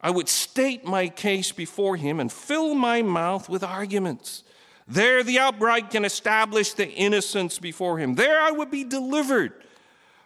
I 0.00 0.10
would 0.10 0.28
state 0.28 0.84
my 0.84 1.08
case 1.08 1.50
before 1.50 1.96
him 1.96 2.20
and 2.20 2.30
fill 2.30 2.74
my 2.74 3.02
mouth 3.02 3.48
with 3.48 3.64
arguments. 3.64 4.44
There 4.86 5.22
the 5.22 5.38
upright 5.38 5.90
can 5.90 6.04
establish 6.04 6.74
the 6.74 6.88
innocence 6.88 7.58
before 7.58 7.98
him. 7.98 8.14
There 8.14 8.40
I 8.40 8.50
would 8.50 8.70
be 8.70 8.84
delivered 8.84 9.52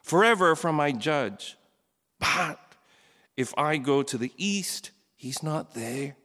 forever 0.03 0.57
from 0.57 0.75
my 0.75 0.91
judge. 0.93 1.57
But 2.19 2.59
if 3.37 3.57
I 3.57 3.77
go 3.77 4.03
to 4.03 4.19
the 4.19 4.33
east, 4.37 4.91
he's 5.15 5.43
not 5.43 5.75
there. 5.75 6.17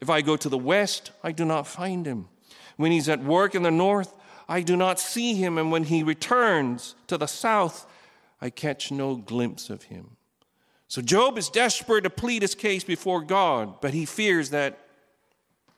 If 0.00 0.08
I 0.08 0.22
go 0.22 0.36
to 0.36 0.48
the 0.48 0.56
west, 0.56 1.10
I 1.22 1.32
do 1.32 1.44
not 1.44 1.66
find 1.66 2.06
him. 2.06 2.28
When 2.80 2.92
he's 2.92 3.10
at 3.10 3.22
work 3.22 3.54
in 3.54 3.62
the 3.62 3.70
north, 3.70 4.14
I 4.48 4.62
do 4.62 4.74
not 4.74 4.98
see 4.98 5.34
him, 5.34 5.58
and 5.58 5.70
when 5.70 5.84
he 5.84 6.02
returns 6.02 6.94
to 7.08 7.18
the 7.18 7.26
south, 7.26 7.86
I 8.40 8.48
catch 8.48 8.90
no 8.90 9.16
glimpse 9.16 9.68
of 9.68 9.82
him. 9.82 10.16
So 10.88 11.02
Job 11.02 11.36
is 11.36 11.50
desperate 11.50 12.04
to 12.04 12.10
plead 12.10 12.40
his 12.40 12.54
case 12.54 12.82
before 12.82 13.20
God, 13.20 13.82
but 13.82 13.92
he 13.92 14.06
fears 14.06 14.48
that 14.48 14.78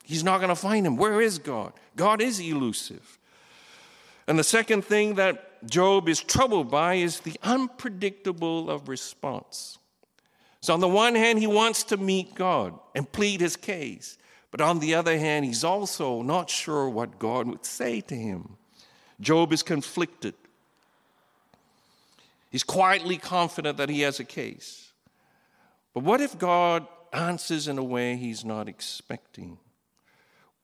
he's 0.04 0.22
not 0.22 0.38
going 0.38 0.50
to 0.50 0.54
find 0.54 0.86
him. 0.86 0.96
Where 0.96 1.20
is 1.20 1.40
God? 1.40 1.72
God 1.96 2.22
is 2.22 2.38
elusive. 2.38 3.18
And 4.28 4.38
the 4.38 4.44
second 4.44 4.84
thing 4.84 5.16
that 5.16 5.66
Job 5.68 6.08
is 6.08 6.20
troubled 6.20 6.70
by 6.70 6.94
is 6.94 7.18
the 7.18 7.34
unpredictable 7.42 8.70
of 8.70 8.88
response. 8.88 9.76
So, 10.60 10.72
on 10.72 10.78
the 10.78 10.86
one 10.86 11.16
hand, 11.16 11.40
he 11.40 11.48
wants 11.48 11.82
to 11.82 11.96
meet 11.96 12.36
God 12.36 12.78
and 12.94 13.10
plead 13.10 13.40
his 13.40 13.56
case. 13.56 14.18
But 14.52 14.60
on 14.60 14.78
the 14.78 14.94
other 14.94 15.18
hand, 15.18 15.44
he's 15.44 15.64
also 15.64 16.22
not 16.22 16.48
sure 16.48 16.88
what 16.88 17.18
God 17.18 17.48
would 17.48 17.64
say 17.64 18.00
to 18.02 18.14
him. 18.14 18.58
Job 19.18 19.52
is 19.52 19.62
conflicted. 19.62 20.34
He's 22.50 22.62
quietly 22.62 23.16
confident 23.16 23.78
that 23.78 23.88
he 23.88 24.02
has 24.02 24.20
a 24.20 24.24
case. 24.24 24.92
But 25.94 26.04
what 26.04 26.20
if 26.20 26.38
God 26.38 26.86
answers 27.12 27.66
in 27.66 27.78
a 27.78 27.82
way 27.82 28.16
he's 28.16 28.44
not 28.44 28.68
expecting? 28.68 29.56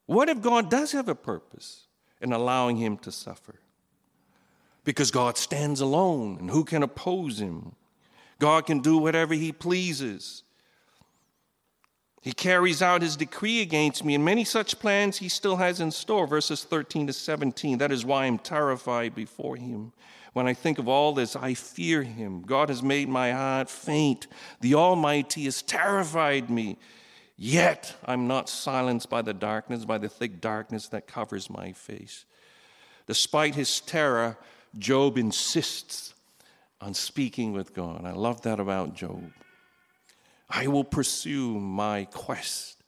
What 0.04 0.28
if 0.28 0.42
God 0.42 0.70
does 0.70 0.92
have 0.92 1.08
a 1.08 1.14
purpose 1.14 1.86
in 2.20 2.32
allowing 2.32 2.76
him 2.76 2.98
to 2.98 3.10
suffer? 3.10 3.54
Because 4.84 5.10
God 5.10 5.38
stands 5.38 5.80
alone, 5.80 6.36
and 6.40 6.50
who 6.50 6.64
can 6.64 6.82
oppose 6.82 7.40
him? 7.40 7.72
God 8.38 8.66
can 8.66 8.80
do 8.80 8.98
whatever 8.98 9.34
he 9.34 9.50
pleases. 9.50 10.42
He 12.20 12.32
carries 12.32 12.82
out 12.82 13.02
his 13.02 13.16
decree 13.16 13.62
against 13.62 14.04
me, 14.04 14.14
and 14.14 14.24
many 14.24 14.44
such 14.44 14.78
plans 14.78 15.18
he 15.18 15.28
still 15.28 15.56
has 15.56 15.80
in 15.80 15.90
store. 15.90 16.26
Verses 16.26 16.64
13 16.64 17.06
to 17.06 17.12
17. 17.12 17.78
That 17.78 17.92
is 17.92 18.04
why 18.04 18.24
I'm 18.24 18.38
terrified 18.38 19.14
before 19.14 19.56
him. 19.56 19.92
When 20.32 20.46
I 20.46 20.54
think 20.54 20.78
of 20.78 20.88
all 20.88 21.12
this, 21.12 21.36
I 21.36 21.54
fear 21.54 22.02
him. 22.02 22.42
God 22.42 22.68
has 22.68 22.82
made 22.82 23.08
my 23.08 23.32
heart 23.32 23.70
faint. 23.70 24.26
The 24.60 24.74
Almighty 24.74 25.44
has 25.44 25.62
terrified 25.62 26.50
me. 26.50 26.76
Yet 27.36 27.94
I'm 28.04 28.26
not 28.26 28.48
silenced 28.48 29.08
by 29.08 29.22
the 29.22 29.32
darkness, 29.32 29.84
by 29.84 29.98
the 29.98 30.08
thick 30.08 30.40
darkness 30.40 30.88
that 30.88 31.06
covers 31.06 31.48
my 31.48 31.72
face. 31.72 32.24
Despite 33.06 33.54
his 33.54 33.80
terror, 33.80 34.36
Job 34.76 35.16
insists 35.16 36.14
on 36.80 36.94
speaking 36.94 37.52
with 37.52 37.74
God. 37.74 38.04
I 38.04 38.12
love 38.12 38.42
that 38.42 38.60
about 38.60 38.94
Job. 38.94 39.32
I 40.50 40.66
will 40.66 40.84
pursue 40.84 41.58
my 41.58 42.06
quest 42.06 42.82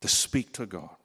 to 0.00 0.08
speak 0.08 0.52
to 0.54 0.66
God. 0.66 0.96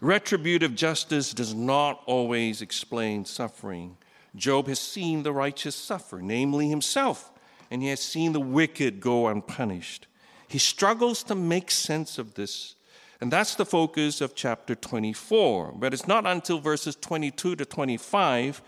Retributive 0.00 0.74
justice 0.74 1.32
does 1.32 1.54
not 1.54 2.02
always 2.06 2.60
explain 2.60 3.24
suffering. 3.24 3.96
Job 4.36 4.66
has 4.68 4.80
seen 4.80 5.22
the 5.22 5.32
righteous 5.32 5.74
suffer, 5.74 6.20
namely 6.20 6.68
himself, 6.68 7.32
and 7.70 7.82
he 7.82 7.88
has 7.88 8.00
seen 8.00 8.32
the 8.32 8.40
wicked 8.40 9.00
go 9.00 9.28
unpunished. 9.28 10.06
He 10.48 10.58
struggles 10.58 11.22
to 11.24 11.34
make 11.34 11.70
sense 11.70 12.18
of 12.18 12.34
this, 12.34 12.74
and 13.20 13.32
that's 13.32 13.54
the 13.54 13.64
focus 13.64 14.20
of 14.20 14.34
chapter 14.34 14.74
24. 14.74 15.72
But 15.76 15.94
it's 15.94 16.06
not 16.06 16.26
until 16.26 16.58
verses 16.58 16.96
22 16.96 17.56
to 17.56 17.64
25 17.64 18.62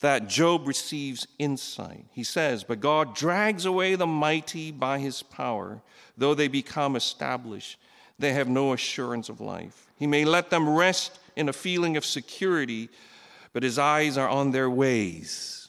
that 0.00 0.28
Job 0.28 0.66
receives 0.66 1.26
insight. 1.38 2.06
He 2.10 2.24
says, 2.24 2.64
But 2.64 2.80
God 2.80 3.14
drags 3.14 3.64
away 3.64 3.94
the 3.94 4.06
mighty 4.06 4.70
by 4.70 4.98
his 4.98 5.22
power. 5.22 5.82
Though 6.16 6.34
they 6.34 6.48
become 6.48 6.96
established, 6.96 7.78
they 8.18 8.32
have 8.32 8.48
no 8.48 8.72
assurance 8.72 9.28
of 9.28 9.40
life. 9.40 9.86
He 9.96 10.06
may 10.06 10.24
let 10.24 10.50
them 10.50 10.68
rest 10.68 11.18
in 11.36 11.48
a 11.48 11.52
feeling 11.52 11.96
of 11.96 12.04
security, 12.04 12.88
but 13.52 13.62
his 13.62 13.78
eyes 13.78 14.18
are 14.18 14.28
on 14.28 14.50
their 14.50 14.70
ways. 14.70 15.68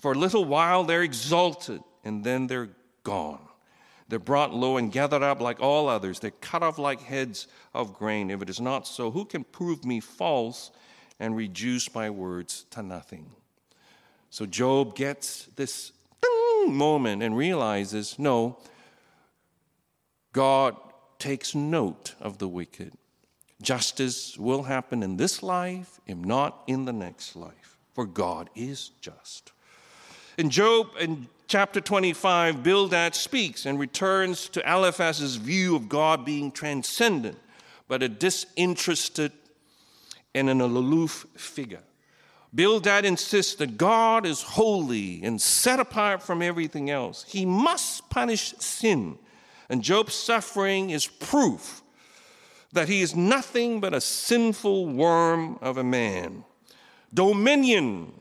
For 0.00 0.12
a 0.12 0.18
little 0.18 0.44
while 0.44 0.84
they're 0.84 1.02
exalted, 1.02 1.82
and 2.04 2.24
then 2.24 2.46
they're 2.46 2.70
gone. 3.02 3.46
They're 4.08 4.18
brought 4.18 4.52
low 4.52 4.76
and 4.76 4.90
gathered 4.90 5.22
up 5.22 5.40
like 5.40 5.60
all 5.60 5.88
others. 5.88 6.18
They're 6.18 6.32
cut 6.32 6.62
off 6.62 6.78
like 6.78 7.00
heads 7.00 7.46
of 7.72 7.94
grain. 7.94 8.30
If 8.30 8.42
it 8.42 8.50
is 8.50 8.60
not 8.60 8.86
so, 8.86 9.10
who 9.10 9.24
can 9.24 9.44
prove 9.44 9.84
me 9.84 10.00
false 10.00 10.72
and 11.20 11.36
reduce 11.36 11.94
my 11.94 12.10
words 12.10 12.66
to 12.70 12.82
nothing? 12.82 13.30
So 14.30 14.46
Job 14.46 14.96
gets 14.96 15.46
this 15.56 15.92
moment 16.66 17.22
and 17.22 17.36
realizes 17.36 18.18
no, 18.18 18.58
God 20.32 20.76
takes 21.18 21.54
note 21.54 22.14
of 22.20 22.38
the 22.38 22.48
wicked. 22.48 22.92
Justice 23.62 24.38
will 24.38 24.62
happen 24.64 25.02
in 25.02 25.16
this 25.16 25.42
life, 25.42 26.00
if 26.06 26.16
not 26.16 26.62
in 26.66 26.86
the 26.86 26.92
next 26.92 27.36
life, 27.36 27.76
for 27.92 28.06
God 28.06 28.48
is 28.54 28.90
just. 29.00 29.52
In 30.38 30.48
Job, 30.48 30.88
in 30.98 31.28
chapter 31.46 31.80
25, 31.80 32.62
Bildad 32.62 33.14
speaks 33.14 33.66
and 33.66 33.78
returns 33.78 34.48
to 34.50 34.62
Eliphaz's 34.72 35.36
view 35.36 35.76
of 35.76 35.88
God 35.88 36.24
being 36.24 36.50
transcendent, 36.50 37.38
but 37.88 38.02
a 38.02 38.08
disinterested 38.08 39.32
and 40.34 40.48
an 40.48 40.60
aloof 40.60 41.26
figure. 41.36 41.82
Bildad 42.54 43.04
insists 43.04 43.54
that 43.56 43.76
God 43.76 44.26
is 44.26 44.42
holy 44.42 45.22
and 45.22 45.40
set 45.40 45.78
apart 45.78 46.22
from 46.22 46.42
everything 46.42 46.90
else. 46.90 47.24
He 47.28 47.46
must 47.46 48.10
punish 48.10 48.54
sin, 48.58 49.18
and 49.68 49.82
Job's 49.82 50.14
suffering 50.14 50.90
is 50.90 51.06
proof 51.06 51.82
that 52.72 52.88
he 52.88 53.02
is 53.02 53.14
nothing 53.16 53.80
but 53.80 53.94
a 53.94 54.00
sinful 54.00 54.86
worm 54.86 55.58
of 55.60 55.76
a 55.76 55.84
man. 55.84 56.44
Dominion 57.12 58.12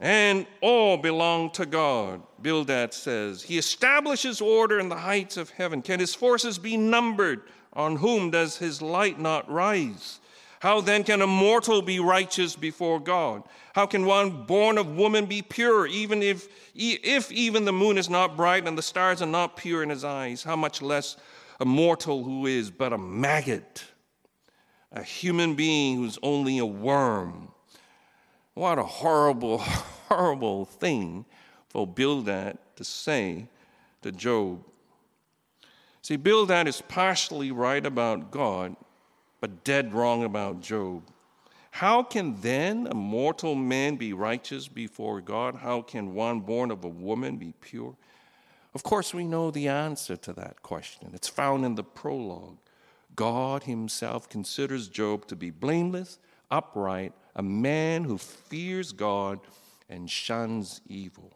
and 0.00 0.46
all 0.60 0.96
belong 0.96 1.50
to 1.52 1.66
God, 1.66 2.22
Bildad 2.40 2.92
says. 2.92 3.42
He 3.42 3.58
establishes 3.58 4.40
order 4.40 4.80
in 4.80 4.88
the 4.88 4.96
heights 4.96 5.36
of 5.36 5.50
heaven. 5.50 5.82
Can 5.82 6.00
his 6.00 6.14
forces 6.14 6.58
be 6.58 6.76
numbered? 6.76 7.42
On 7.74 7.96
whom 7.96 8.30
does 8.30 8.58
his 8.58 8.82
light 8.82 9.18
not 9.18 9.50
rise? 9.50 10.20
How 10.62 10.80
then 10.80 11.02
can 11.02 11.20
a 11.22 11.26
mortal 11.26 11.82
be 11.82 11.98
righteous 11.98 12.54
before 12.54 13.00
God? 13.00 13.42
How 13.74 13.84
can 13.84 14.06
one 14.06 14.46
born 14.46 14.78
of 14.78 14.94
woman 14.94 15.26
be 15.26 15.42
pure, 15.42 15.88
even 15.88 16.22
if, 16.22 16.46
if 16.72 17.32
even 17.32 17.64
the 17.64 17.72
moon 17.72 17.98
is 17.98 18.08
not 18.08 18.36
bright 18.36 18.68
and 18.68 18.78
the 18.78 18.82
stars 18.82 19.20
are 19.20 19.26
not 19.26 19.56
pure 19.56 19.82
in 19.82 19.88
his 19.88 20.04
eyes? 20.04 20.44
How 20.44 20.54
much 20.54 20.80
less 20.80 21.16
a 21.58 21.64
mortal 21.64 22.22
who 22.22 22.46
is 22.46 22.70
but 22.70 22.92
a 22.92 22.98
maggot, 22.98 23.82
a 24.92 25.02
human 25.02 25.56
being 25.56 25.96
who's 25.96 26.16
only 26.22 26.58
a 26.58 26.64
worm. 26.64 27.48
What 28.54 28.78
a 28.78 28.84
horrible, 28.84 29.58
horrible 30.08 30.66
thing 30.66 31.24
for 31.70 31.88
Bildad 31.88 32.56
to 32.76 32.84
say 32.84 33.48
to 34.02 34.12
Job. 34.12 34.62
See, 36.02 36.14
Bildad 36.14 36.68
is 36.68 36.80
partially 36.82 37.50
right 37.50 37.84
about 37.84 38.30
God, 38.30 38.76
but 39.42 39.64
dead 39.64 39.92
wrong 39.92 40.22
about 40.22 40.60
Job. 40.60 41.02
How 41.72 42.04
can 42.04 42.40
then 42.42 42.86
a 42.88 42.94
mortal 42.94 43.56
man 43.56 43.96
be 43.96 44.12
righteous 44.12 44.68
before 44.68 45.20
God? 45.20 45.56
How 45.56 45.82
can 45.82 46.14
one 46.14 46.40
born 46.40 46.70
of 46.70 46.84
a 46.84 46.88
woman 46.88 47.38
be 47.38 47.52
pure? 47.60 47.96
Of 48.72 48.84
course, 48.84 49.12
we 49.12 49.24
know 49.24 49.50
the 49.50 49.66
answer 49.66 50.16
to 50.16 50.32
that 50.34 50.62
question. 50.62 51.10
It's 51.12 51.26
found 51.26 51.64
in 51.64 51.74
the 51.74 51.82
prologue. 51.82 52.58
God 53.16 53.64
Himself 53.64 54.28
considers 54.28 54.86
Job 54.86 55.26
to 55.26 55.34
be 55.34 55.50
blameless, 55.50 56.20
upright, 56.48 57.12
a 57.34 57.42
man 57.42 58.04
who 58.04 58.18
fears 58.18 58.92
God 58.92 59.40
and 59.88 60.08
shuns 60.08 60.80
evil. 60.86 61.32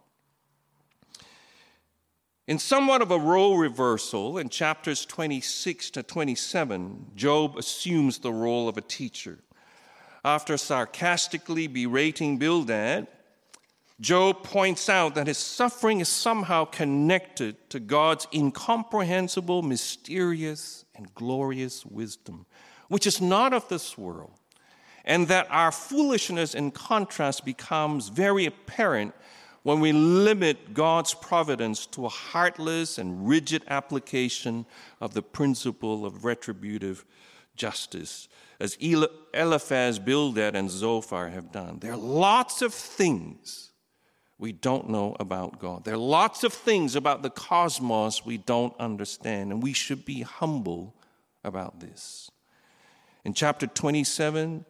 In 2.46 2.60
somewhat 2.60 3.02
of 3.02 3.10
a 3.10 3.18
role 3.18 3.58
reversal, 3.58 4.38
in 4.38 4.50
chapters 4.50 5.04
26 5.04 5.90
to 5.90 6.04
27, 6.04 7.06
Job 7.16 7.56
assumes 7.56 8.18
the 8.18 8.32
role 8.32 8.68
of 8.68 8.78
a 8.78 8.82
teacher. 8.82 9.40
After 10.24 10.56
sarcastically 10.56 11.66
berating 11.66 12.38
Bildad, 12.38 13.08
Job 14.00 14.44
points 14.44 14.88
out 14.88 15.16
that 15.16 15.26
his 15.26 15.38
suffering 15.38 15.98
is 16.00 16.08
somehow 16.08 16.66
connected 16.66 17.68
to 17.70 17.80
God's 17.80 18.28
incomprehensible, 18.32 19.62
mysterious, 19.62 20.84
and 20.94 21.12
glorious 21.16 21.84
wisdom, 21.84 22.46
which 22.86 23.08
is 23.08 23.20
not 23.20 23.54
of 23.54 23.68
this 23.68 23.98
world, 23.98 24.38
and 25.04 25.26
that 25.26 25.48
our 25.50 25.72
foolishness, 25.72 26.54
in 26.54 26.70
contrast, 26.70 27.44
becomes 27.44 28.08
very 28.08 28.46
apparent 28.46 29.14
when 29.66 29.80
we 29.80 29.90
limit 29.90 30.74
God's 30.74 31.12
providence 31.12 31.86
to 31.86 32.06
a 32.06 32.08
heartless 32.08 32.98
and 32.98 33.26
rigid 33.26 33.64
application 33.66 34.64
of 35.00 35.12
the 35.12 35.22
principle 35.22 36.06
of 36.06 36.24
retributive 36.24 37.04
justice, 37.56 38.28
as 38.60 38.78
Eliphaz, 38.80 39.98
Bildad, 39.98 40.54
and 40.54 40.70
Zophar 40.70 41.30
have 41.30 41.50
done. 41.50 41.80
There 41.80 41.90
are 41.90 41.96
lots 41.96 42.62
of 42.62 42.72
things 42.72 43.72
we 44.38 44.52
don't 44.52 44.88
know 44.88 45.16
about 45.18 45.58
God. 45.58 45.84
There 45.84 45.94
are 45.94 45.96
lots 45.98 46.44
of 46.44 46.52
things 46.52 46.94
about 46.94 47.24
the 47.24 47.30
cosmos 47.30 48.24
we 48.24 48.36
don't 48.38 48.78
understand, 48.78 49.50
and 49.50 49.60
we 49.60 49.72
should 49.72 50.04
be 50.04 50.22
humble 50.22 50.94
about 51.42 51.80
this. 51.80 52.30
In 53.24 53.34
chapter 53.34 53.66
27, 53.66 54.64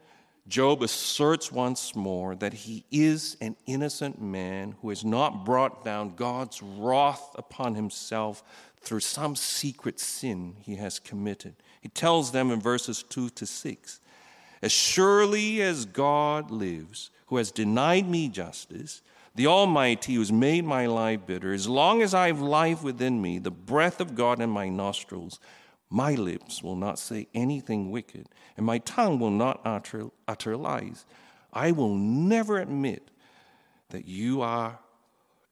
Job 0.49 0.83
asserts 0.83 1.51
once 1.51 1.97
more 1.97 2.37
that 2.37 2.53
he 2.53 2.85
is 2.93 3.37
an 3.41 3.57
innocent 3.67 4.21
man 4.21 4.77
who 4.81 4.91
has 4.91 5.05
not 5.05 5.45
brought 5.45 5.85
down 5.85 6.15
God's 6.15 6.63
wrath 6.63 7.31
upon 7.35 7.75
himself 7.75 8.45
through 8.81 9.01
some 9.01 9.35
secret 9.35 9.99
sin 9.99 10.55
he 10.61 10.77
has 10.77 11.01
committed. 11.01 11.57
He 11.81 11.89
tells 11.89 12.31
them 12.31 12.53
in 12.53 12.61
verses 12.61 13.03
2 13.03 13.31
to 13.31 13.47
6 13.47 14.01
As 14.63 14.71
surely 14.71 15.61
as 15.63 15.85
God 15.85 16.53
lives, 16.53 17.11
who 17.27 17.39
has 17.39 17.51
denied 17.51 18.09
me 18.09 18.29
justice, 18.29 19.03
the 19.35 19.49
Almighty 19.49 20.15
who 20.15 20.21
has 20.21 20.33
made 20.33 20.65
my 20.65 20.87
life 20.87 21.27
bitter, 21.27 21.53
as 21.53 21.69
long 21.69 22.03
as 22.03 22.15
I 22.15 22.29
have 22.29 22.41
life 22.41 22.85
within 22.85 23.21
me, 23.21 23.39
the 23.39 23.51
breath 23.51 24.01
of 24.01 24.15
God 24.15 24.41
in 24.41 24.49
my 24.49 24.69
nostrils, 24.69 25.41
my 25.91 26.15
lips 26.15 26.63
will 26.63 26.77
not 26.77 26.99
say 26.99 27.29
anything 27.35 27.91
wicked, 27.91 28.29
and 28.57 28.67
my 28.67 28.79
tongue 28.79 29.19
will 29.19 29.31
not 29.31 29.61
utter, 29.65 30.07
utter 30.27 30.57
lies. 30.57 31.07
I 31.53 31.73
will 31.73 31.95
never 31.95 32.59
admit 32.59 33.11
that 33.91 34.07
you 34.07 34.43
are 34.43 34.79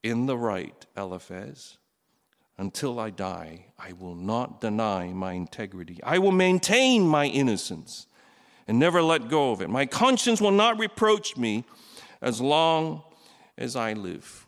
in 0.03 0.25
the 0.25 0.37
right, 0.37 0.85
Eliphaz. 0.95 1.77
Until 2.57 2.99
I 2.99 3.09
die, 3.09 3.65
I 3.77 3.93
will 3.93 4.15
not 4.15 4.61
deny 4.61 5.07
my 5.07 5.33
integrity. 5.33 5.99
I 6.03 6.19
will 6.19 6.31
maintain 6.31 7.05
my 7.05 7.25
innocence 7.25 8.07
and 8.67 8.79
never 8.79 9.01
let 9.01 9.29
go 9.29 9.51
of 9.51 9.61
it. 9.61 9.69
My 9.69 9.85
conscience 9.85 10.39
will 10.39 10.51
not 10.51 10.79
reproach 10.79 11.35
me 11.35 11.65
as 12.21 12.39
long 12.39 13.03
as 13.57 13.75
I 13.75 13.93
live. 13.93 14.47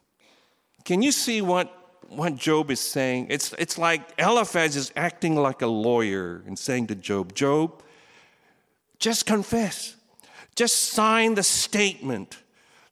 Can 0.86 1.02
you 1.02 1.12
see 1.12 1.42
what, 1.42 1.77
what 2.10 2.36
Job 2.36 2.72
is 2.72 2.80
saying? 2.80 3.28
It's, 3.30 3.54
it's 3.54 3.78
like 3.78 4.02
Eliphaz 4.18 4.76
is 4.76 4.92
acting 4.96 5.36
like 5.36 5.62
a 5.62 5.68
lawyer 5.68 6.44
and 6.46 6.58
saying 6.58 6.88
to 6.88 6.96
Job, 6.96 7.34
Job, 7.36 7.84
just 9.00 9.26
confess. 9.26 9.96
Just 10.56 10.92
sign 10.92 11.36
the 11.36 11.44
statement. 11.44 12.38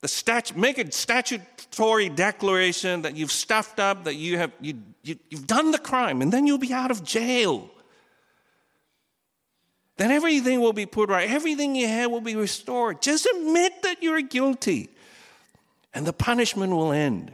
The 0.02 0.08
stat- 0.08 0.56
make 0.56 0.78
a 0.78 0.92
statutory 0.92 2.10
declaration 2.10 3.02
that 3.04 3.16
you've 3.16 3.32
stuffed 3.32 3.80
up, 3.80 4.04
that 4.04 4.16
you 4.16 4.38
have 4.38 4.52
you, 4.62 4.76
you, 5.02 5.18
you've 5.30 5.48
done 5.48 5.72
the 5.72 5.80
crime, 5.80 6.22
and 6.22 6.32
then 6.32 6.46
you'll 6.46 6.60
be 6.60 6.74
out 6.74 6.92
of 6.92 7.04
jail. 7.04 7.72
Then 9.98 10.12
everything 10.12 10.62
will 10.62 10.74
be 10.74 10.86
put 10.86 11.10
right. 11.10 11.30
Everything 11.30 11.76
you 11.76 11.88
had 11.88 12.08
will 12.08 12.22
be 12.22 12.36
restored. 12.36 13.02
Just 13.02 13.26
admit 13.26 13.82
that 13.84 14.04
you're 14.04 14.22
guilty 14.22 14.90
and 15.94 16.06
the 16.06 16.14
punishment 16.14 16.74
will 16.74 16.92
end. 16.92 17.34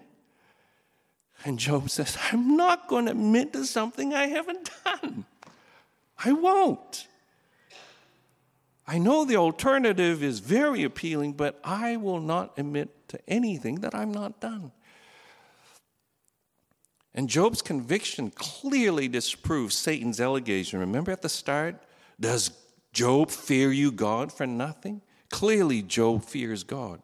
And 1.44 1.58
Job 1.58 1.90
says, 1.90 2.18
I'm 2.32 2.56
not 2.56 2.88
going 2.88 3.06
to 3.06 3.12
admit 3.12 3.54
to 3.54 3.66
something 3.66 4.14
I 4.14 4.28
haven't 4.28 4.70
done. 4.84 5.26
I 6.24 6.34
won't. 6.34 7.08
I 8.88 8.98
know 8.98 9.26
the 9.26 9.38
alternative 9.38 10.22
is 10.24 10.40
very 10.40 10.84
appealing, 10.84 11.34
but 11.34 11.60
I 11.64 11.96
will 11.96 12.20
not 12.20 12.54
admit 12.58 13.08
to 13.10 13.20
anything 13.28 13.76
that 13.82 13.96
I've 13.96 14.10
not 14.10 14.40
done. 14.40 14.72
And 17.14 17.28
Job's 17.28 17.62
conviction 17.62 18.32
clearly 18.32 19.08
disproves 19.08 19.76
Satan's 19.76 20.22
allegation. 20.22 20.80
Remember 20.80 21.12
at 21.12 21.22
the 21.22 21.30
start? 21.30 21.76
Does 22.20 22.52
Job 22.94 23.32
fear 23.32 23.72
you, 23.72 23.92
God, 23.92 24.32
for 24.32 24.46
nothing? 24.46 25.02
Clearly, 25.30 25.82
Job 25.82 26.24
fears 26.24 26.64
God. 26.64 27.02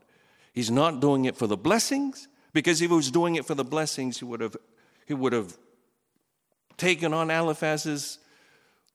He's 0.53 0.71
not 0.71 0.99
doing 0.99 1.25
it 1.25 1.35
for 1.35 1.47
the 1.47 1.57
blessings, 1.57 2.27
because 2.57 2.81
if 2.81 2.89
he 2.89 2.95
was 2.95 3.11
doing 3.11 3.35
it 3.35 3.45
for 3.45 3.53
the 3.53 3.63
blessings, 3.63 4.17
he 4.17 4.25
would 4.25 4.41
have, 4.41 4.57
he 5.05 5.13
would 5.13 5.31
have 5.31 5.55
taken 6.75 7.13
on 7.13 7.29
Eliphaz's 7.29 8.17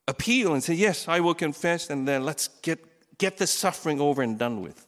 appeal 0.08 0.52
and 0.54 0.64
said, 0.64 0.78
Yes, 0.78 1.06
I 1.06 1.20
will 1.20 1.34
confess, 1.34 1.88
and 1.88 2.08
then 2.08 2.24
let's 2.24 2.48
get, 2.48 2.84
get 3.18 3.38
this 3.38 3.52
suffering 3.52 4.00
over 4.00 4.20
and 4.20 4.36
done 4.36 4.62
with. 4.62 4.84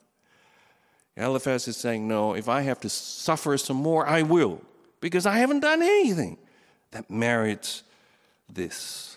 Eliphaz 1.16 1.68
is 1.68 1.76
saying, 1.76 2.08
No, 2.08 2.34
if 2.34 2.48
I 2.48 2.62
have 2.62 2.80
to 2.80 2.88
suffer 2.88 3.56
some 3.58 3.76
more, 3.76 4.08
I 4.08 4.22
will, 4.22 4.60
because 4.98 5.24
I 5.24 5.38
haven't 5.38 5.60
done 5.60 5.80
anything 5.80 6.36
that 6.90 7.08
merits 7.08 7.84
this. 8.52 9.16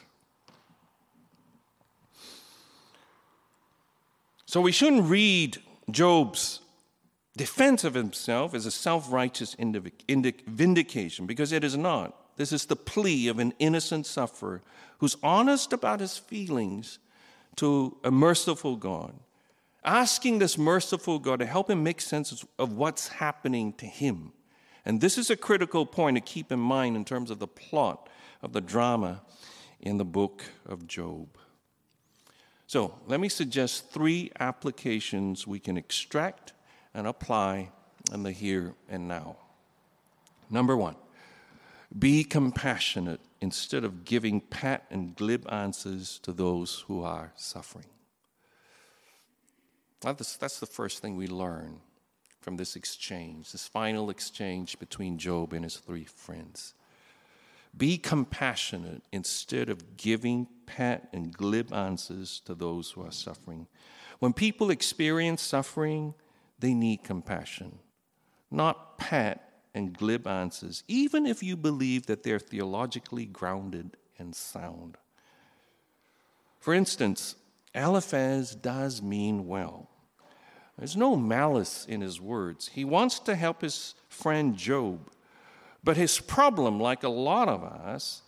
So 4.46 4.62
we 4.62 4.72
shouldn't 4.72 5.10
read 5.10 5.58
Job's 5.89 6.60
defense 7.38 7.84
of 7.84 7.93
himself 7.93 8.54
is 8.54 8.65
a 8.65 8.71
self 8.71 9.12
righteous 9.12 9.56
vindication 9.58 11.26
because 11.26 11.52
it 11.52 11.63
is 11.63 11.78
not. 11.78 12.15
This 12.38 12.52
is 12.52 12.65
the 12.65 12.76
plea 12.76 13.28
of 13.30 13.39
an 13.39 13.54
innocent 13.60 14.06
sufferer 14.06 14.62
who's 15.00 15.17
honest 15.23 15.73
about 15.73 16.00
his 16.00 16.17
feelings 16.17 17.00
to 17.58 17.97
a 18.04 18.12
merciful 18.12 18.76
God, 18.76 19.13
asking 19.84 20.39
this 20.39 20.58
merciful 20.58 21.19
God 21.19 21.39
to 21.39 21.45
help 21.45 21.69
him 21.69 21.84
make 21.84 22.02
sense 22.02 22.45
of 22.60 22.73
what's 22.73 23.08
happening 23.08 23.73
to 23.73 23.86
him. 23.86 24.32
And 24.86 25.02
this 25.02 25.17
is 25.17 25.30
a 25.30 25.36
critical 25.36 25.86
point 25.86 26.15
to 26.15 26.21
keep 26.21 26.52
in 26.52 26.60
mind 26.60 26.95
in 26.95 27.04
terms 27.04 27.32
of 27.32 27.39
the 27.39 27.47
plot 27.47 28.10
of 28.41 28.54
the 28.54 28.62
drama 28.62 29.21
in 29.82 29.97
the 29.97 30.06
book 30.06 30.43
of 30.65 30.88
Job. 30.88 31.28
So, 32.67 32.95
let 33.08 33.19
me 33.19 33.30
suggest 33.30 33.91
three 33.91 34.32
applications 34.39 35.47
we 35.47 35.60
can 35.60 35.78
extract 35.78 36.54
and 36.98 37.06
apply 37.06 37.70
in 38.12 38.24
the 38.24 38.32
here 38.32 38.74
and 38.90 39.08
now. 39.08 39.38
Number 40.50 40.76
one, 40.76 40.96
be 41.98 42.24
compassionate 42.24 43.22
instead 43.40 43.84
of 43.84 44.04
giving 44.04 44.42
pat 44.42 44.86
and 44.90 45.16
glib 45.16 45.48
answers 45.48 46.20
to 46.24 46.34
those 46.34 46.86
who 46.88 47.04
are 47.04 47.34
suffering. 47.36 47.86
That's, 50.02 50.58
the 50.58 50.66
first 50.66 51.00
thing 51.00 51.16
we 51.16 51.28
learn 51.28 51.82
from 52.42 52.58
this 52.58 52.76
exchange, 52.76 53.52
this 53.52 53.68
final 53.68 54.10
exchange 54.10 54.80
between 54.80 55.20
Job 55.20 55.54
and 55.54 55.64
his 55.64 55.78
three 55.78 56.06
friends. 56.06 56.74
Be 57.78 58.00
compassionate 58.00 59.04
instead 59.12 59.70
of 59.70 59.98
giving 59.98 60.48
pat 60.66 61.10
and 61.14 61.32
glib 61.32 61.72
answers 61.72 62.42
to 62.46 62.56
those 62.56 62.92
who 62.92 63.04
are 63.04 63.12
suffering. 63.12 63.68
When 64.18 64.34
people 64.34 64.72
experience 64.72 65.44
suffering, 65.44 66.16
they 66.60 66.74
need 66.74 67.04
compassion, 67.04 67.80
not 68.50 68.98
pat 68.98 69.62
and 69.74 69.98
glib 69.98 70.28
answers, 70.28 70.84
even 70.88 71.26
if 71.26 71.43
you 71.43 71.56
believe 71.56 72.08
that 72.08 72.24
they're 72.24 72.39
theologically 72.39 73.26
grounded 73.26 73.98
and 74.17 74.36
sound. 74.36 74.98
For 76.60 76.74
instance, 76.74 77.36
Eliphaz 77.76 78.56
does 78.56 79.02
mean 79.02 79.48
well. 79.48 79.89
There's 80.78 80.98
no 80.98 81.15
malice 81.15 81.86
in 81.88 82.02
his 82.02 82.20
words. 82.20 82.70
He 82.74 82.86
wants 82.86 83.20
to 83.20 83.36
help 83.36 83.62
his 83.62 83.96
friend 84.10 84.56
Job. 84.56 85.10
But 85.84 85.98
his 85.98 86.20
problem, 86.20 86.80
like 86.80 87.04
a 87.04 87.10
lot 87.10 87.48
of 87.48 87.63
us, 87.63 88.22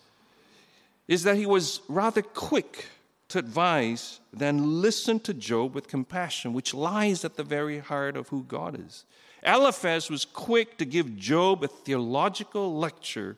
is 1.08 1.24
that 1.24 1.36
he 1.36 1.46
was 1.46 1.82
rather 1.88 2.22
quick 2.22 2.86
to 3.30 3.40
advise 3.40 4.20
then 4.34 4.82
listen 4.82 5.20
to 5.22 5.34
Job 5.34 5.74
with 5.74 5.88
compassion, 5.88 6.54
which 6.54 6.74
lies 6.74 7.24
at 7.24 7.36
the 7.36 7.44
very 7.44 7.80
heart 7.80 8.18
of 8.18 8.30
who 8.30 8.44
God 8.44 8.80
is. 8.80 9.06
Eliphaz 9.44 10.10
was 10.10 10.26
quick 10.26 10.78
to 10.78 10.86
give 10.86 11.16
Job 11.16 11.64
a 11.64 11.68
theological 11.68 12.76
lecture, 12.78 13.38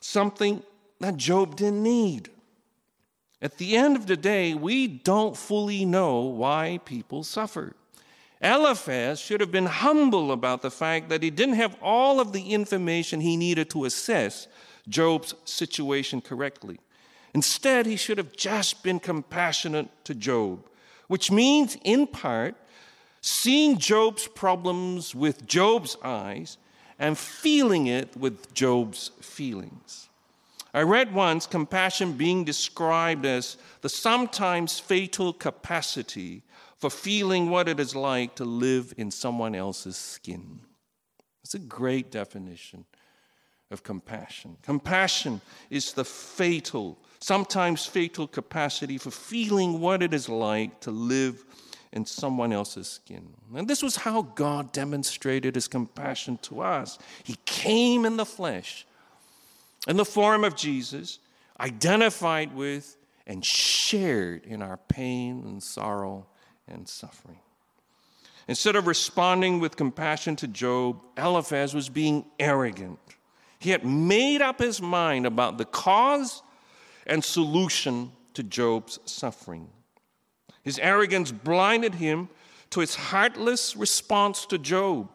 something 0.00 0.62
that 1.00 1.16
Job 1.16 1.56
didn't 1.56 1.82
need. 1.82 2.30
At 3.40 3.58
the 3.58 3.76
end 3.76 3.96
of 3.96 4.06
the 4.06 4.16
day, 4.16 4.54
we 4.54 4.86
don't 4.86 5.36
fully 5.36 5.84
know 5.84 6.20
why 6.22 6.80
people 6.84 7.22
suffer. 7.22 7.74
Eliphaz 8.40 9.20
should 9.20 9.40
have 9.40 9.50
been 9.50 9.66
humble 9.66 10.32
about 10.32 10.62
the 10.62 10.70
fact 10.70 11.08
that 11.08 11.22
he 11.22 11.30
didn't 11.30 11.56
have 11.56 11.76
all 11.82 12.20
of 12.20 12.32
the 12.32 12.52
information 12.52 13.20
he 13.20 13.36
needed 13.36 13.68
to 13.70 13.84
assess 13.84 14.46
Job's 14.88 15.34
situation 15.44 16.20
correctly. 16.20 16.78
Instead, 17.38 17.86
he 17.86 17.94
should 17.94 18.18
have 18.18 18.32
just 18.32 18.82
been 18.82 18.98
compassionate 18.98 19.88
to 20.02 20.12
Job, 20.12 20.58
which 21.06 21.30
means, 21.30 21.76
in 21.84 22.04
part, 22.04 22.56
seeing 23.20 23.78
Job's 23.78 24.26
problems 24.26 25.14
with 25.14 25.46
Job's 25.46 25.96
eyes 26.02 26.58
and 26.98 27.16
feeling 27.16 27.86
it 27.86 28.16
with 28.16 28.52
Job's 28.54 29.12
feelings. 29.20 30.08
I 30.74 30.82
read 30.82 31.14
once 31.14 31.46
compassion 31.46 32.14
being 32.14 32.42
described 32.42 33.24
as 33.24 33.56
the 33.82 33.88
sometimes 33.88 34.80
fatal 34.80 35.32
capacity 35.32 36.42
for 36.78 36.90
feeling 36.90 37.50
what 37.50 37.68
it 37.68 37.78
is 37.78 37.94
like 37.94 38.34
to 38.34 38.44
live 38.44 38.92
in 38.96 39.12
someone 39.12 39.54
else's 39.54 39.96
skin. 39.96 40.58
It's 41.44 41.54
a 41.54 41.60
great 41.60 42.10
definition 42.10 42.84
of 43.70 43.82
compassion. 43.82 44.56
Compassion 44.62 45.40
is 45.70 45.92
the 45.92 46.04
fatal, 46.04 46.98
sometimes 47.20 47.84
fatal 47.84 48.26
capacity 48.26 48.98
for 48.98 49.10
feeling 49.10 49.80
what 49.80 50.02
it 50.02 50.14
is 50.14 50.28
like 50.28 50.80
to 50.80 50.90
live 50.90 51.44
in 51.92 52.04
someone 52.04 52.52
else's 52.52 52.88
skin. 52.88 53.28
And 53.54 53.68
this 53.68 53.82
was 53.82 53.96
how 53.96 54.22
God 54.22 54.72
demonstrated 54.72 55.54
his 55.54 55.68
compassion 55.68 56.38
to 56.42 56.60
us. 56.60 56.98
He 57.24 57.36
came 57.44 58.04
in 58.04 58.16
the 58.16 58.26
flesh, 58.26 58.86
in 59.86 59.96
the 59.96 60.04
form 60.04 60.44
of 60.44 60.54
Jesus, 60.56 61.18
identified 61.60 62.54
with 62.54 62.96
and 63.26 63.44
shared 63.44 64.44
in 64.44 64.62
our 64.62 64.78
pain 64.88 65.42
and 65.46 65.62
sorrow 65.62 66.26
and 66.66 66.88
suffering. 66.88 67.38
Instead 68.48 68.76
of 68.76 68.86
responding 68.86 69.60
with 69.60 69.76
compassion 69.76 70.34
to 70.36 70.48
Job, 70.48 71.02
Eliphaz 71.18 71.74
was 71.74 71.90
being 71.90 72.24
arrogant. 72.38 72.98
He 73.58 73.70
had 73.70 73.84
made 73.84 74.40
up 74.40 74.60
his 74.60 74.80
mind 74.80 75.26
about 75.26 75.58
the 75.58 75.64
cause 75.64 76.42
and 77.06 77.24
solution 77.24 78.12
to 78.34 78.42
Job's 78.42 79.00
suffering. 79.04 79.68
His 80.62 80.78
arrogance 80.78 81.32
blinded 81.32 81.94
him 81.94 82.28
to 82.70 82.80
his 82.80 82.94
heartless 82.94 83.76
response 83.76 84.46
to 84.46 84.58
Job. 84.58 85.08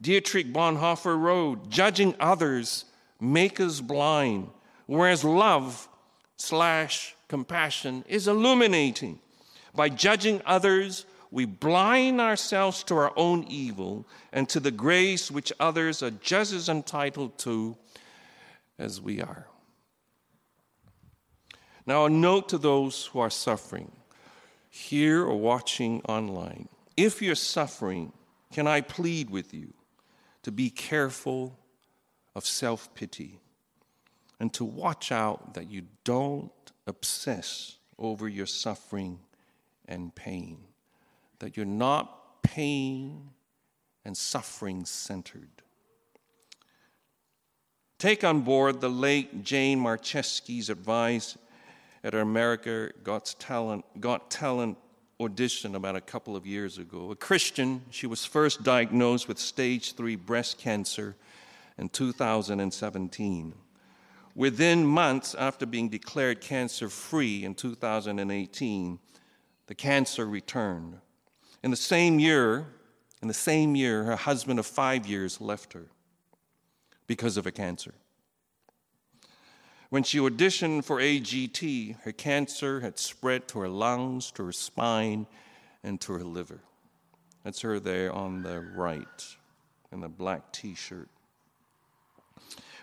Dietrich 0.00 0.52
Bonhoeffer 0.52 1.18
wrote, 1.18 1.70
Judging 1.70 2.14
others 2.20 2.84
make 3.20 3.58
us 3.58 3.80
blind, 3.80 4.50
whereas 4.86 5.24
love 5.24 5.88
slash 6.36 7.14
compassion 7.28 8.04
is 8.06 8.28
illuminating. 8.28 9.18
By 9.74 9.88
judging 9.88 10.42
others, 10.44 11.06
we 11.34 11.46
blind 11.46 12.20
ourselves 12.20 12.84
to 12.84 12.94
our 12.94 13.12
own 13.16 13.42
evil 13.48 14.06
and 14.32 14.48
to 14.48 14.60
the 14.60 14.70
grace 14.70 15.32
which 15.32 15.52
others 15.58 16.00
are 16.00 16.12
just 16.12 16.52
as 16.52 16.68
entitled 16.68 17.36
to 17.38 17.76
as 18.78 19.00
we 19.00 19.20
are. 19.20 19.48
Now, 21.86 22.04
a 22.04 22.08
note 22.08 22.50
to 22.50 22.58
those 22.58 23.06
who 23.06 23.18
are 23.18 23.30
suffering, 23.30 23.90
here 24.70 25.24
or 25.24 25.36
watching 25.36 26.02
online. 26.02 26.68
If 26.96 27.20
you're 27.20 27.34
suffering, 27.34 28.12
can 28.52 28.68
I 28.68 28.80
plead 28.80 29.28
with 29.28 29.52
you 29.52 29.74
to 30.44 30.52
be 30.52 30.70
careful 30.70 31.58
of 32.36 32.46
self 32.46 32.94
pity 32.94 33.40
and 34.38 34.52
to 34.52 34.64
watch 34.64 35.10
out 35.10 35.54
that 35.54 35.68
you 35.68 35.82
don't 36.04 36.52
obsess 36.86 37.78
over 37.98 38.28
your 38.28 38.46
suffering 38.46 39.18
and 39.88 40.14
pain, 40.14 40.58
that 41.38 41.56
you're 41.56 41.66
not 41.66 42.42
pain 42.42 43.30
and 44.04 44.16
suffering 44.16 44.84
centered. 44.84 45.48
Take 47.98 48.22
on 48.22 48.42
board 48.42 48.80
the 48.80 48.88
late 48.88 49.44
Jane 49.44 49.80
Marczewski's 49.80 50.68
advice 50.68 51.38
at 52.02 52.12
her 52.12 52.20
America 52.20 52.90
Got 53.02 53.34
Talent, 53.38 53.84
Got 54.00 54.30
Talent 54.30 54.76
audition 55.20 55.74
about 55.74 55.96
a 55.96 56.00
couple 56.00 56.36
of 56.36 56.46
years 56.46 56.76
ago. 56.78 57.10
A 57.10 57.16
Christian, 57.16 57.82
she 57.90 58.06
was 58.06 58.24
first 58.24 58.62
diagnosed 58.62 59.26
with 59.26 59.38
stage 59.38 59.94
three 59.94 60.16
breast 60.16 60.58
cancer 60.58 61.16
in 61.78 61.88
2017. 61.88 63.54
Within 64.34 64.84
months 64.84 65.34
after 65.36 65.64
being 65.64 65.88
declared 65.88 66.40
cancer 66.40 66.88
free 66.88 67.44
in 67.44 67.54
2018, 67.54 68.98
the 69.66 69.74
cancer 69.74 70.26
returned. 70.26 70.98
In 71.64 71.70
the 71.70 71.78
same 71.78 72.18
year, 72.18 72.66
in 73.22 73.28
the 73.28 73.32
same 73.32 73.74
year, 73.74 74.04
her 74.04 74.16
husband 74.16 74.58
of 74.58 74.66
five 74.66 75.06
years 75.06 75.40
left 75.40 75.72
her 75.72 75.86
because 77.06 77.38
of 77.38 77.46
a 77.46 77.50
cancer. 77.50 77.94
When 79.88 80.02
she 80.02 80.18
auditioned 80.18 80.84
for 80.84 80.98
AGT, 80.98 82.02
her 82.02 82.12
cancer 82.12 82.80
had 82.80 82.98
spread 82.98 83.48
to 83.48 83.60
her 83.60 83.68
lungs, 83.70 84.30
to 84.32 84.44
her 84.44 84.52
spine, 84.52 85.26
and 85.82 85.98
to 86.02 86.12
her 86.12 86.22
liver. 86.22 86.60
That's 87.44 87.62
her 87.62 87.80
there 87.80 88.12
on 88.12 88.42
the 88.42 88.60
right 88.60 89.24
in 89.90 90.02
the 90.02 90.08
black 90.10 90.52
t 90.52 90.74
shirt. 90.74 91.08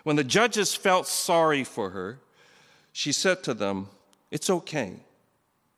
When 0.02 0.16
the 0.16 0.24
judges 0.24 0.74
felt 0.74 1.06
sorry 1.06 1.62
for 1.62 1.90
her, 1.90 2.18
she 2.90 3.12
said 3.12 3.44
to 3.44 3.54
them, 3.54 3.90
It's 4.32 4.50
okay. 4.50 4.96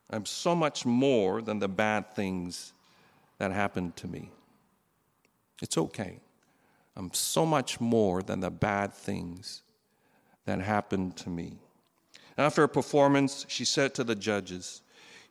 I'm 0.08 0.24
so 0.24 0.54
much 0.54 0.86
more 0.86 1.42
than 1.42 1.58
the 1.58 1.68
bad 1.68 2.14
things 2.14 2.72
that 3.38 3.52
happened 3.52 3.96
to 3.96 4.06
me. 4.06 4.30
It's 5.62 5.78
okay. 5.78 6.20
I'm 6.96 7.12
so 7.12 7.44
much 7.44 7.80
more 7.80 8.22
than 8.22 8.40
the 8.40 8.50
bad 8.50 8.94
things 8.94 9.62
that 10.44 10.60
happened 10.60 11.16
to 11.18 11.30
me. 11.30 11.58
After 12.36 12.62
a 12.62 12.68
performance, 12.68 13.44
she 13.48 13.64
said 13.64 13.94
to 13.94 14.04
the 14.04 14.14
judges, 14.14 14.82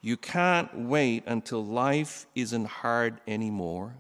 You 0.02 0.18
can't 0.18 0.74
wait 0.76 1.24
until 1.26 1.64
life 1.64 2.26
isn't 2.36 2.66
hard 2.66 3.22
anymore 3.28 3.96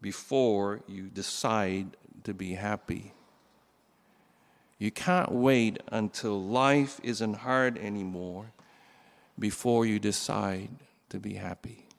before 0.00 0.80
you 0.86 1.08
decide 1.08 1.96
to 2.24 2.34
be 2.34 2.52
happy. 2.52 3.12
You 4.78 4.90
can't 4.90 5.30
wait 5.30 5.82
until 5.88 6.42
life 6.42 7.00
isn't 7.02 7.34
hard 7.34 7.76
anymore 7.76 8.52
before 9.38 9.84
you 9.84 9.98
decide 9.98 10.70
to 11.10 11.18
be 11.18 11.34
happy. 11.34 11.89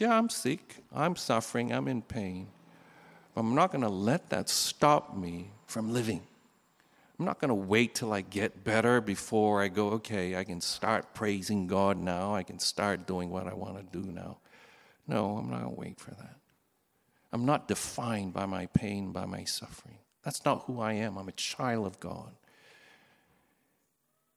Yeah, 0.00 0.16
I'm 0.16 0.28
sick, 0.28 0.76
I'm 0.94 1.16
suffering, 1.16 1.72
I'm 1.72 1.88
in 1.88 2.02
pain, 2.02 2.48
but 3.34 3.40
I'm 3.40 3.54
not 3.54 3.72
going 3.72 3.82
to 3.82 3.88
let 3.88 4.30
that 4.30 4.48
stop 4.48 5.16
me 5.16 5.50
from 5.66 5.92
living. 5.92 6.22
I'm 7.18 7.24
not 7.24 7.40
going 7.40 7.48
to 7.48 7.54
wait 7.54 7.94
till 7.94 8.12
I 8.12 8.20
get 8.20 8.62
better 8.62 9.00
before 9.00 9.62
I 9.62 9.68
go, 9.68 9.88
okay, 9.90 10.36
I 10.36 10.44
can 10.44 10.60
start 10.60 11.14
praising 11.14 11.66
God 11.66 11.96
now. 11.96 12.34
I 12.34 12.42
can 12.42 12.58
start 12.58 13.06
doing 13.06 13.30
what 13.30 13.46
I 13.46 13.54
want 13.54 13.76
to 13.78 14.00
do 14.02 14.10
now. 14.12 14.36
No, 15.06 15.38
I'm 15.38 15.50
not 15.50 15.62
going 15.62 15.74
to 15.74 15.80
wait 15.80 15.98
for 15.98 16.10
that. 16.10 16.36
I'm 17.32 17.46
not 17.46 17.68
defined 17.68 18.34
by 18.34 18.44
my 18.44 18.66
pain, 18.66 19.12
by 19.12 19.24
my 19.24 19.44
suffering. 19.44 19.98
That's 20.22 20.44
not 20.44 20.64
who 20.66 20.80
I 20.80 20.94
am. 20.94 21.16
I'm 21.16 21.28
a 21.28 21.32
child 21.32 21.86
of 21.86 21.98
God. 22.00 22.32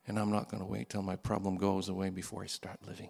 And 0.08 0.18
I'm 0.18 0.32
not 0.32 0.50
going 0.50 0.62
to 0.62 0.70
wait 0.70 0.90
till 0.90 1.02
my 1.02 1.16
problem 1.16 1.58
goes 1.58 1.90
away 1.90 2.10
before 2.10 2.44
I 2.44 2.48
start 2.48 2.80
living. 2.88 3.10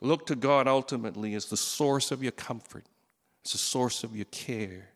Look 0.00 0.26
to 0.26 0.34
God 0.34 0.66
ultimately 0.66 1.34
as 1.34 1.46
the 1.46 1.56
source 1.56 2.10
of 2.10 2.22
your 2.22 2.32
comfort, 2.32 2.84
as 3.44 3.52
the 3.52 3.58
source 3.58 4.02
of 4.02 4.16
your 4.16 4.26
care, 4.26 4.90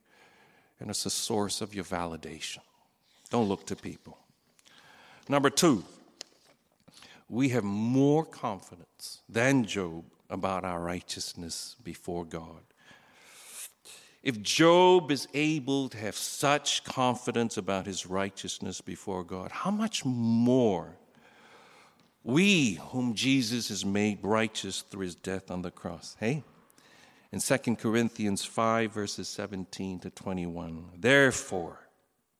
and 0.80 0.90
as 0.90 1.04
the 1.04 1.10
source 1.10 1.60
of 1.60 1.74
your 1.74 1.84
validation. 1.84 2.58
Don't 3.30 3.48
look 3.48 3.66
to 3.66 3.76
people. 3.76 4.18
Number 5.28 5.50
two, 5.50 5.84
we 7.28 7.50
have 7.50 7.64
more 7.64 8.24
confidence 8.24 9.22
than 9.28 9.64
Job 9.64 10.04
about 10.30 10.64
our 10.64 10.80
righteousness 10.80 11.76
before 11.82 12.24
God. 12.24 12.62
If 14.22 14.40
Job 14.40 15.10
is 15.10 15.28
able 15.34 15.90
to 15.90 15.98
have 15.98 16.16
such 16.16 16.82
confidence 16.84 17.58
about 17.58 17.86
his 17.86 18.06
righteousness 18.06 18.80
before 18.80 19.22
God, 19.22 19.52
how 19.52 19.70
much 19.70 20.04
more 20.04 20.96
we, 22.24 22.74
whom 22.90 23.14
Jesus 23.14 23.68
has 23.68 23.84
made 23.84 24.18
righteous 24.22 24.80
through 24.80 25.04
his 25.04 25.14
death 25.14 25.50
on 25.50 25.62
the 25.62 25.70
cross. 25.70 26.16
Hey? 26.18 26.42
In 27.30 27.40
2 27.40 27.76
Corinthians 27.76 28.44
5, 28.44 28.92
verses 28.92 29.28
17 29.28 30.00
to 30.00 30.10
21. 30.10 30.86
Therefore, 30.98 31.80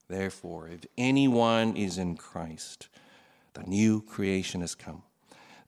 therefore, 0.09 0.68
if 0.68 0.87
anyone 0.97 1.77
is 1.77 1.99
in 1.99 2.16
Christ, 2.16 2.88
the 3.53 3.62
new 3.64 4.01
creation 4.01 4.62
has 4.62 4.75
come. 4.75 5.03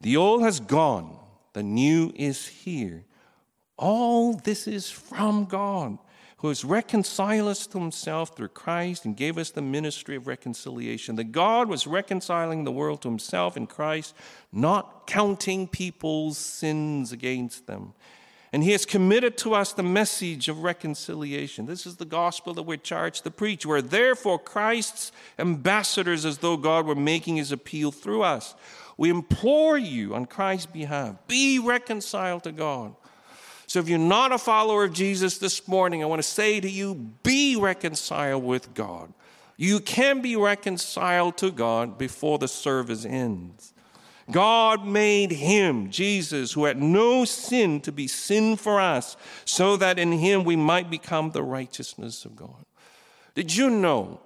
The 0.00 0.16
old 0.16 0.42
has 0.42 0.60
gone, 0.60 1.18
the 1.52 1.62
new 1.62 2.12
is 2.14 2.46
here. 2.46 3.04
All 3.76 4.34
this 4.34 4.66
is 4.66 4.90
from 4.90 5.44
God 5.44 5.98
who 6.38 6.48
has 6.48 6.64
reconciled 6.64 7.48
us 7.48 7.66
to 7.66 7.78
himself 7.78 8.36
through 8.36 8.48
Christ 8.48 9.04
and 9.06 9.16
gave 9.16 9.38
us 9.38 9.50
the 9.50 9.62
ministry 9.62 10.16
of 10.16 10.26
reconciliation. 10.26 11.16
That 11.16 11.32
God 11.32 11.68
was 11.68 11.86
reconciling 11.86 12.64
the 12.64 12.72
world 12.72 13.00
to 13.02 13.08
himself 13.08 13.56
in 13.56 13.66
Christ, 13.66 14.14
not 14.52 15.06
counting 15.06 15.66
people's 15.66 16.36
sins 16.36 17.10
against 17.10 17.66
them. 17.66 17.94
And 18.52 18.62
he 18.62 18.72
has 18.72 18.86
committed 18.86 19.36
to 19.38 19.54
us 19.54 19.72
the 19.72 19.82
message 19.82 20.48
of 20.48 20.62
reconciliation. 20.62 21.66
This 21.66 21.86
is 21.86 21.96
the 21.96 22.04
gospel 22.04 22.54
that 22.54 22.62
we're 22.62 22.76
charged 22.76 23.24
to 23.24 23.30
preach. 23.30 23.66
We're 23.66 23.82
therefore 23.82 24.38
Christ's 24.38 25.12
ambassadors 25.38 26.24
as 26.24 26.38
though 26.38 26.56
God 26.56 26.86
were 26.86 26.94
making 26.94 27.36
his 27.36 27.50
appeal 27.50 27.90
through 27.90 28.22
us. 28.22 28.54
We 28.96 29.10
implore 29.10 29.76
you 29.76 30.14
on 30.14 30.26
Christ's 30.26 30.66
behalf 30.66 31.16
be 31.26 31.58
reconciled 31.58 32.44
to 32.44 32.52
God. 32.52 32.94
So 33.66 33.80
if 33.80 33.88
you're 33.88 33.98
not 33.98 34.32
a 34.32 34.38
follower 34.38 34.84
of 34.84 34.92
Jesus 34.92 35.38
this 35.38 35.66
morning, 35.66 36.02
I 36.02 36.06
want 36.06 36.20
to 36.20 36.28
say 36.28 36.60
to 36.60 36.70
you 36.70 36.94
be 37.22 37.56
reconciled 37.56 38.44
with 38.44 38.74
God. 38.74 39.12
You 39.56 39.80
can 39.80 40.20
be 40.20 40.36
reconciled 40.36 41.36
to 41.38 41.50
God 41.50 41.98
before 41.98 42.38
the 42.38 42.48
service 42.48 43.04
ends. 43.04 43.72
God 44.30 44.84
made 44.84 45.30
him, 45.30 45.90
Jesus, 45.90 46.52
who 46.52 46.64
had 46.64 46.80
no 46.80 47.24
sin, 47.24 47.80
to 47.82 47.92
be 47.92 48.08
sin 48.08 48.56
for 48.56 48.80
us, 48.80 49.16
so 49.44 49.76
that 49.76 49.98
in 49.98 50.12
him 50.12 50.44
we 50.44 50.56
might 50.56 50.90
become 50.90 51.30
the 51.30 51.42
righteousness 51.42 52.24
of 52.24 52.34
God. 52.34 52.66
Did 53.34 53.54
you 53.54 53.70
know 53.70 54.20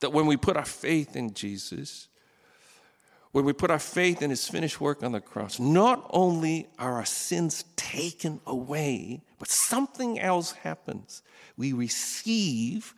that 0.00 0.12
when 0.12 0.26
we 0.26 0.36
put 0.36 0.56
our 0.56 0.66
faith 0.66 1.16
in 1.16 1.32
Jesus, 1.32 2.08
when 3.34 3.44
we 3.44 3.52
put 3.52 3.72
our 3.72 3.80
faith 3.80 4.22
in 4.22 4.30
his 4.30 4.46
finished 4.46 4.80
work 4.80 5.02
on 5.02 5.10
the 5.10 5.20
cross, 5.20 5.58
not 5.58 6.08
only 6.10 6.68
are 6.78 6.92
our 6.92 7.04
sins 7.04 7.64
taken 7.74 8.40
away, 8.46 9.22
but 9.40 9.48
something 9.48 10.20
else 10.20 10.52
happens. 10.52 11.20
We 11.56 11.72
receive 11.72 12.94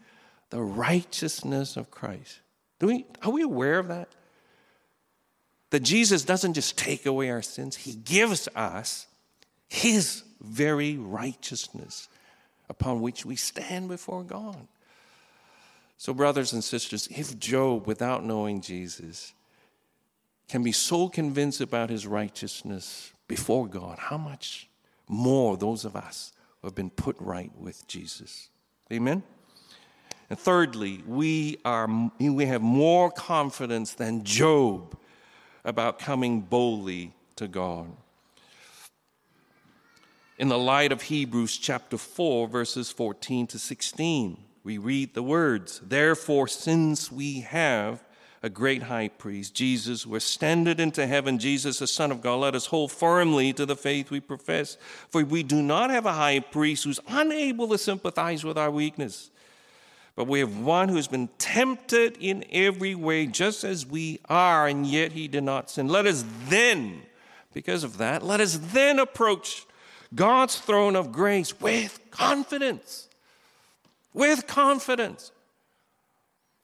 the 0.51 0.61
righteousness 0.61 1.79
of 1.79 1.91
Christ. 1.91 2.41
Do 2.79 2.89
we, 2.89 3.07
are 3.23 3.31
we 3.31 3.41
aware 3.41 3.79
of 3.79 3.89
that? 3.89 4.11
That 5.71 5.81
Jesus 5.81 6.23
doesn't 6.23 6.53
just 6.53 6.77
take 6.77 7.07
away 7.07 7.31
our 7.31 7.41
sins, 7.41 7.75
he 7.75 7.95
gives 7.95 8.47
us 8.55 9.07
his 9.69 10.23
very 10.43 10.99
righteousness 10.99 12.11
upon 12.69 13.01
which 13.01 13.25
we 13.25 13.37
stand 13.37 13.89
before 13.89 14.23
God. 14.23 14.69
So, 15.97 16.13
brothers 16.13 16.53
and 16.53 16.63
sisters, 16.63 17.09
if 17.11 17.39
Job, 17.39 17.87
without 17.87 18.23
knowing 18.23 18.61
Jesus, 18.61 19.33
can 20.49 20.63
be 20.63 20.73
so 20.73 21.09
convinced 21.09 21.61
about 21.61 21.91
his 21.91 22.07
righteousness 22.07 23.13
before 23.29 23.67
God, 23.67 23.99
how 23.99 24.17
much 24.17 24.69
more 25.09 25.57
those 25.57 25.85
of 25.85 25.97
us 25.97 26.33
who 26.61 26.69
have 26.69 26.75
been 26.75 26.91
put 26.91 27.17
right 27.19 27.51
with 27.59 27.87
Jesus? 27.89 28.49
Amen? 28.93 29.23
And 30.31 30.39
thirdly, 30.39 31.03
we, 31.07 31.59
are, 31.65 31.89
we 32.19 32.47
have 32.47 32.63
more 32.63 33.11
confidence 33.11 33.95
than 33.95 34.25
Job 34.25 34.97
about 35.65 35.99
coming 35.99 36.41
boldly 36.41 37.13
to 37.37 37.49
God. 37.49 37.89
In 40.39 40.49
the 40.49 40.59
light 40.59 40.93
of 40.93 41.03
Hebrews 41.03 41.57
chapter 41.57 41.97
4, 41.97 42.47
verses 42.49 42.91
14 42.91 43.47
to 43.49 43.59
16, 43.59 44.39
we 44.65 44.79
read 44.79 45.15
the 45.15 45.23
words 45.23 45.81
Therefore, 45.83 46.47
since 46.47 47.11
we 47.11 47.41
have 47.41 48.03
a 48.47 48.49
great 48.49 48.85
high 48.85 49.09
priest, 49.09 49.55
Jesus, 49.55 50.05
who 50.05 50.15
ascended 50.15 50.79
into 50.79 51.07
heaven, 51.07 51.39
Jesus, 51.39 51.81
the 51.81 51.87
Son 51.87 52.13
of 52.13 52.23
God, 52.23 52.37
let 52.37 52.55
us 52.55 52.67
hold 52.67 52.93
firmly 52.93 53.53
to 53.53 53.67
the 53.67 53.75
faith 53.75 54.11
we 54.11 54.21
profess. 54.21 54.79
For 55.11 55.25
we 55.25 55.43
do 55.43 55.61
not 55.61 55.91
have 55.91 56.07
a 56.07 56.13
high 56.13 56.39
priest 56.39 56.85
who's 56.85 57.01
unable 57.09 57.69
to 57.69 57.77
sympathize 57.77 58.45
with 58.45 58.57
our 58.57 58.71
weakness, 58.71 59.31
but 60.15 60.29
we 60.29 60.39
have 60.39 60.57
one 60.57 60.89
who 60.89 60.97
has 60.97 61.09
been 61.09 61.29
tempted 61.39 62.17
in 62.21 62.45
every 62.53 62.95
way, 62.95 63.27
just 63.27 63.65
as 63.65 63.85
we 63.85 64.21
are, 64.31 64.69
and 64.69 64.87
yet 64.87 65.13
he 65.13 65.27
did 65.27 65.43
not 65.45 65.69
sin. 65.69 65.89
Let 65.89 66.07
us 66.07 66.25
then, 66.49 67.03
because 67.53 67.83
of 67.83 67.99
that, 67.99 68.23
let 68.23 68.41
us 68.41 68.59
then 68.63 69.01
approach 69.01 69.67
God's 70.15 70.57
throne 70.57 70.95
of 70.95 71.11
grace 71.11 71.61
with 71.61 71.99
confidence. 72.13 73.09
With 74.15 74.47
confidence 74.47 75.33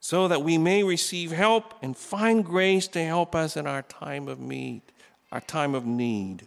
so 0.05 0.27
that 0.27 0.43
we 0.43 0.59
may 0.59 0.83
receive 0.83 1.31
help 1.31 1.75
and 1.81 1.97
find 1.97 2.45
grace 2.45 2.89
to 2.89 3.03
help 3.05 3.37
us 3.37 3.57
in 3.57 3.69
our 3.69 3.83
time 3.83 4.27
of 4.27 4.41
need, 4.41 4.83
our 5.31 5.41
time 5.41 5.77
of 5.77 5.87
need. 5.87 6.43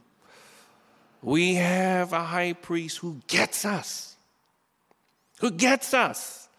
We 1.21 1.55
have 1.55 2.11
a 2.11 2.21
high 2.21 2.51
priest 2.51 2.97
who 2.97 3.21
gets 3.27 3.63
us, 3.63 4.17
who 5.39 5.51
gets 5.51 5.93
us, 5.93 6.49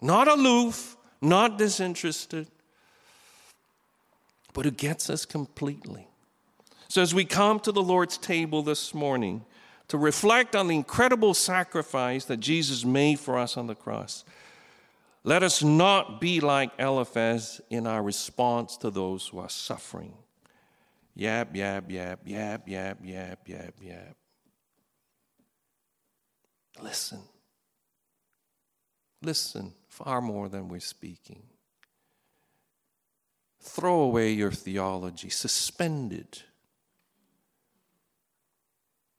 not 0.00 0.26
aloof, 0.26 0.96
not 1.20 1.58
disinterested, 1.58 2.46
but 4.54 4.64
who 4.64 4.70
gets 4.70 5.10
us 5.10 5.26
completely. 5.26 6.08
So, 6.88 7.02
as 7.02 7.14
we 7.14 7.26
come 7.26 7.60
to 7.60 7.70
the 7.70 7.82
Lord's 7.82 8.16
table 8.16 8.62
this 8.62 8.94
morning 8.94 9.44
to 9.88 9.98
reflect 9.98 10.56
on 10.56 10.68
the 10.68 10.74
incredible 10.74 11.34
sacrifice 11.34 12.24
that 12.24 12.40
Jesus 12.40 12.82
made 12.82 13.20
for 13.20 13.36
us 13.38 13.58
on 13.58 13.66
the 13.66 13.74
cross, 13.74 14.24
let 15.24 15.42
us 15.42 15.62
not 15.62 16.20
be 16.20 16.40
like 16.40 16.70
Eliphaz 16.78 17.60
in 17.70 17.86
our 17.86 18.02
response 18.02 18.76
to 18.76 18.90
those 18.90 19.26
who 19.26 19.38
are 19.38 19.48
suffering. 19.48 20.12
Yap, 21.14 21.56
yap, 21.56 21.90
yap, 21.90 22.20
yap, 22.26 22.68
yap, 22.68 22.98
yap, 23.02 23.48
yap, 23.48 23.74
yap. 23.80 24.16
Listen. 26.82 27.20
Listen 29.22 29.72
far 29.88 30.20
more 30.20 30.50
than 30.50 30.68
we're 30.68 30.80
speaking. 30.80 31.42
Throw 33.60 34.00
away 34.00 34.30
your 34.32 34.52
theology, 34.52 35.30
suspend 35.30 36.12
it. 36.12 36.42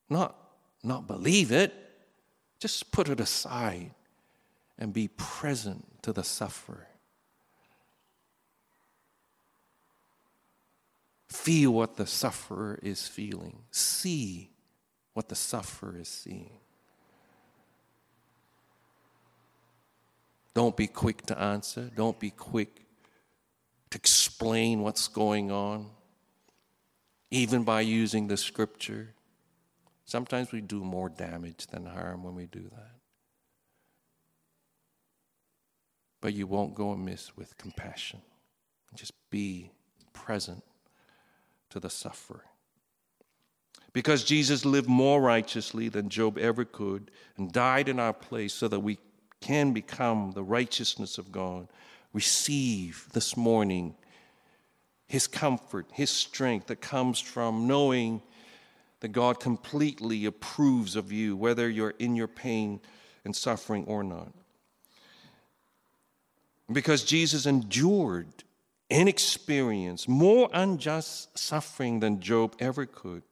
Not, 0.07 0.35
not 0.83 1.07
believe 1.07 1.51
it, 1.51 1.73
just 2.59 2.91
put 2.91 3.09
it 3.09 3.19
aside 3.19 3.95
and 4.77 4.93
be 4.93 5.07
present 5.07 6.01
to 6.03 6.11
the 6.11 6.23
sufferer. 6.23 6.87
Feel 11.29 11.71
what 11.71 11.95
the 11.95 12.07
sufferer 12.07 12.79
is 12.81 13.07
feeling. 13.07 13.59
See 13.71 14.49
what 15.13 15.29
the 15.29 15.35
sufferer 15.35 15.97
is 15.97 16.07
seeing. 16.07 16.57
Don't 20.53 20.75
be 20.75 20.87
quick 20.87 21.25
to 21.27 21.39
answer. 21.39 21.91
Don't 21.95 22.19
be 22.19 22.31
quick 22.31 22.85
to 23.89 23.97
explain 23.97 24.81
what's 24.81 25.07
going 25.07 25.51
on, 25.51 25.87
even 27.29 27.63
by 27.63 27.81
using 27.81 28.27
the 28.27 28.37
scripture. 28.37 29.13
Sometimes 30.05 30.51
we 30.51 30.61
do 30.61 30.83
more 30.83 31.09
damage 31.09 31.67
than 31.67 31.85
harm 31.85 32.23
when 32.23 32.35
we 32.35 32.45
do 32.45 32.63
that. 32.71 32.94
But 36.25 36.33
you 36.33 36.47
won't 36.47 36.73
go 36.73 36.89
amiss 36.89 37.37
with 37.37 37.55
compassion. 37.59 38.19
Just 38.95 39.13
be 39.29 39.69
present 40.11 40.63
to 41.69 41.79
the 41.79 41.91
sufferer. 41.91 42.45
Because 43.93 44.23
Jesus 44.23 44.65
lived 44.65 44.89
more 44.89 45.21
righteously 45.21 45.87
than 45.87 46.09
Job 46.09 46.39
ever 46.39 46.65
could 46.65 47.11
and 47.37 47.51
died 47.51 47.87
in 47.87 47.99
our 47.99 48.11
place 48.11 48.55
so 48.55 48.67
that 48.69 48.79
we 48.79 48.97
can 49.39 49.71
become 49.71 50.31
the 50.31 50.41
righteousness 50.41 51.19
of 51.19 51.31
God, 51.31 51.67
receive 52.11 53.07
this 53.13 53.37
morning 53.37 53.93
His 55.05 55.27
comfort, 55.27 55.85
His 55.91 56.09
strength 56.09 56.65
that 56.65 56.81
comes 56.81 57.19
from 57.19 57.67
knowing 57.67 58.23
that 59.01 59.09
God 59.09 59.39
completely 59.39 60.25
approves 60.25 60.95
of 60.95 61.11
you, 61.11 61.37
whether 61.37 61.69
you're 61.69 61.93
in 61.99 62.15
your 62.15 62.27
pain 62.27 62.79
and 63.23 63.35
suffering 63.35 63.85
or 63.85 64.03
not. 64.03 64.33
Because 66.71 67.03
Jesus 67.03 67.45
endured 67.45 68.43
and 68.89 69.07
experienced 69.07 70.09
more 70.09 70.49
unjust 70.53 71.37
suffering 71.37 71.99
than 71.99 72.19
Job 72.19 72.55
ever 72.59 72.85
could, 72.85 73.23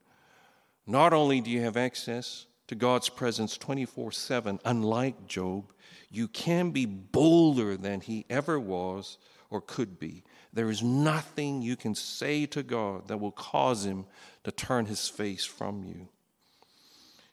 not 0.86 1.14
only 1.14 1.42
do 1.42 1.50
you 1.50 1.62
have 1.62 1.78
access 1.78 2.46
to 2.68 2.76
God's 2.76 3.10
presence 3.10 3.58
24 3.58 4.12
7, 4.12 4.60
unlike 4.66 5.28
Job, 5.28 5.72
you 6.10 6.28
can 6.28 6.72
be 6.72 6.86
bolder 6.86 7.76
than 7.76 8.02
he 8.02 8.26
ever 8.30 8.60
was 8.60 9.18
or 9.50 9.62
could 9.62 10.00
be. 10.00 10.24
There 10.52 10.70
is 10.70 10.84
nothing 10.84 11.62
you 11.62 11.76
can 11.76 11.96
say 11.96 12.46
to 12.48 12.62
God 12.62 13.08
that 13.08 13.20
will 13.20 13.32
cause 13.32 13.86
him 13.86 14.06
to 14.44 14.52
turn 14.52 14.86
his 14.86 15.10
face 15.10 15.46
from 15.46 15.84
you. 15.84 16.08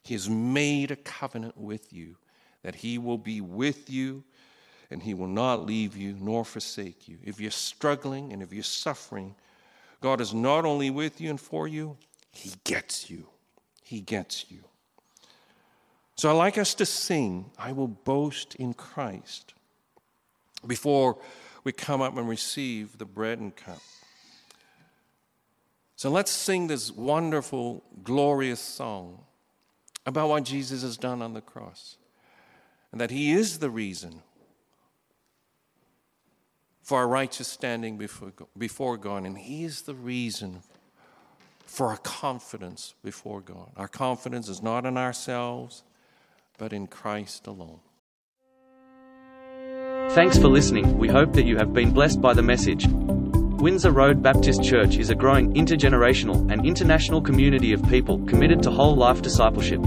He 0.03 0.15
has 0.15 0.29
made 0.29 0.89
a 0.89 0.95
covenant 0.95 1.57
with 1.57 1.93
you 1.93 2.17
that 2.63 2.75
he 2.75 2.97
will 2.97 3.17
be 3.17 3.41
with 3.41 3.89
you 3.89 4.23
and 4.91 5.01
he 5.01 5.13
will 5.13 5.27
not 5.27 5.65
leave 5.65 5.95
you 5.95 6.15
nor 6.19 6.43
forsake 6.43 7.07
you. 7.07 7.17
If 7.23 7.39
you're 7.39 7.49
struggling 7.49 8.33
and 8.33 8.43
if 8.43 8.51
you're 8.51 8.61
suffering, 8.61 9.35
God 10.01 10.19
is 10.19 10.33
not 10.33 10.65
only 10.65 10.89
with 10.89 11.21
you 11.21 11.29
and 11.29 11.39
for 11.39 11.67
you, 11.67 11.97
he 12.31 12.53
gets 12.65 13.09
you. 13.09 13.27
He 13.83 14.01
gets 14.01 14.51
you. 14.51 14.59
So 16.15 16.29
I 16.29 16.33
like 16.33 16.57
us 16.57 16.73
to 16.75 16.85
sing, 16.85 17.49
I 17.57 17.71
will 17.71 17.87
boast 17.87 18.53
in 18.55 18.73
Christ, 18.73 19.53
before 20.67 21.17
we 21.63 21.71
come 21.71 22.01
up 22.01 22.15
and 22.17 22.27
receive 22.27 22.97
the 22.97 23.05
bread 23.05 23.39
and 23.39 23.55
cup. 23.55 23.79
So 25.95 26.09
let's 26.09 26.31
sing 26.31 26.67
this 26.67 26.91
wonderful, 26.91 27.83
glorious 28.03 28.59
song 28.59 29.23
about 30.05 30.29
what 30.29 30.43
Jesus 30.43 30.81
has 30.81 30.97
done 30.97 31.21
on 31.21 31.33
the 31.33 31.41
cross 31.41 31.97
and 32.91 32.99
that 32.99 33.11
He 33.11 33.31
is 33.31 33.59
the 33.59 33.69
reason 33.69 34.21
for 36.91 36.97
our 36.97 37.07
righteous 37.07 37.47
standing 37.47 37.97
before 38.57 38.97
God, 38.97 39.23
and 39.23 39.37
He 39.37 39.63
is 39.63 39.83
the 39.83 39.95
reason 39.95 40.59
for 41.65 41.87
our 41.87 41.95
confidence 41.95 42.95
before 43.01 43.39
God. 43.39 43.71
Our 43.77 43.87
confidence 43.87 44.49
is 44.49 44.61
not 44.61 44.85
in 44.85 44.97
ourselves 44.97 45.83
but 46.57 46.73
in 46.73 46.87
Christ 46.87 47.47
alone. 47.47 47.79
Thanks 50.09 50.37
for 50.37 50.49
listening. 50.49 50.97
We 50.97 51.07
hope 51.07 51.31
that 51.31 51.45
you 51.45 51.55
have 51.55 51.73
been 51.73 51.91
blessed 51.91 52.19
by 52.19 52.33
the 52.33 52.41
message. 52.41 52.85
Windsor 52.89 53.91
Road 53.91 54.21
Baptist 54.21 54.61
Church 54.61 54.97
is 54.97 55.09
a 55.09 55.15
growing 55.15 55.53
intergenerational 55.53 56.51
and 56.51 56.65
international 56.65 57.21
community 57.21 57.71
of 57.71 57.81
people 57.87 58.19
committed 58.25 58.61
to 58.63 58.69
whole 58.69 58.97
life 58.97 59.21
discipleship. 59.21 59.81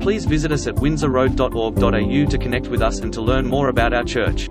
Please 0.00 0.24
visit 0.24 0.50
us 0.50 0.66
at 0.66 0.74
windsorroad.org.au 0.74 2.30
to 2.30 2.38
connect 2.38 2.66
with 2.66 2.82
us 2.82 2.98
and 2.98 3.12
to 3.12 3.22
learn 3.22 3.46
more 3.46 3.68
about 3.68 3.94
our 3.94 4.02
church. 4.02 4.48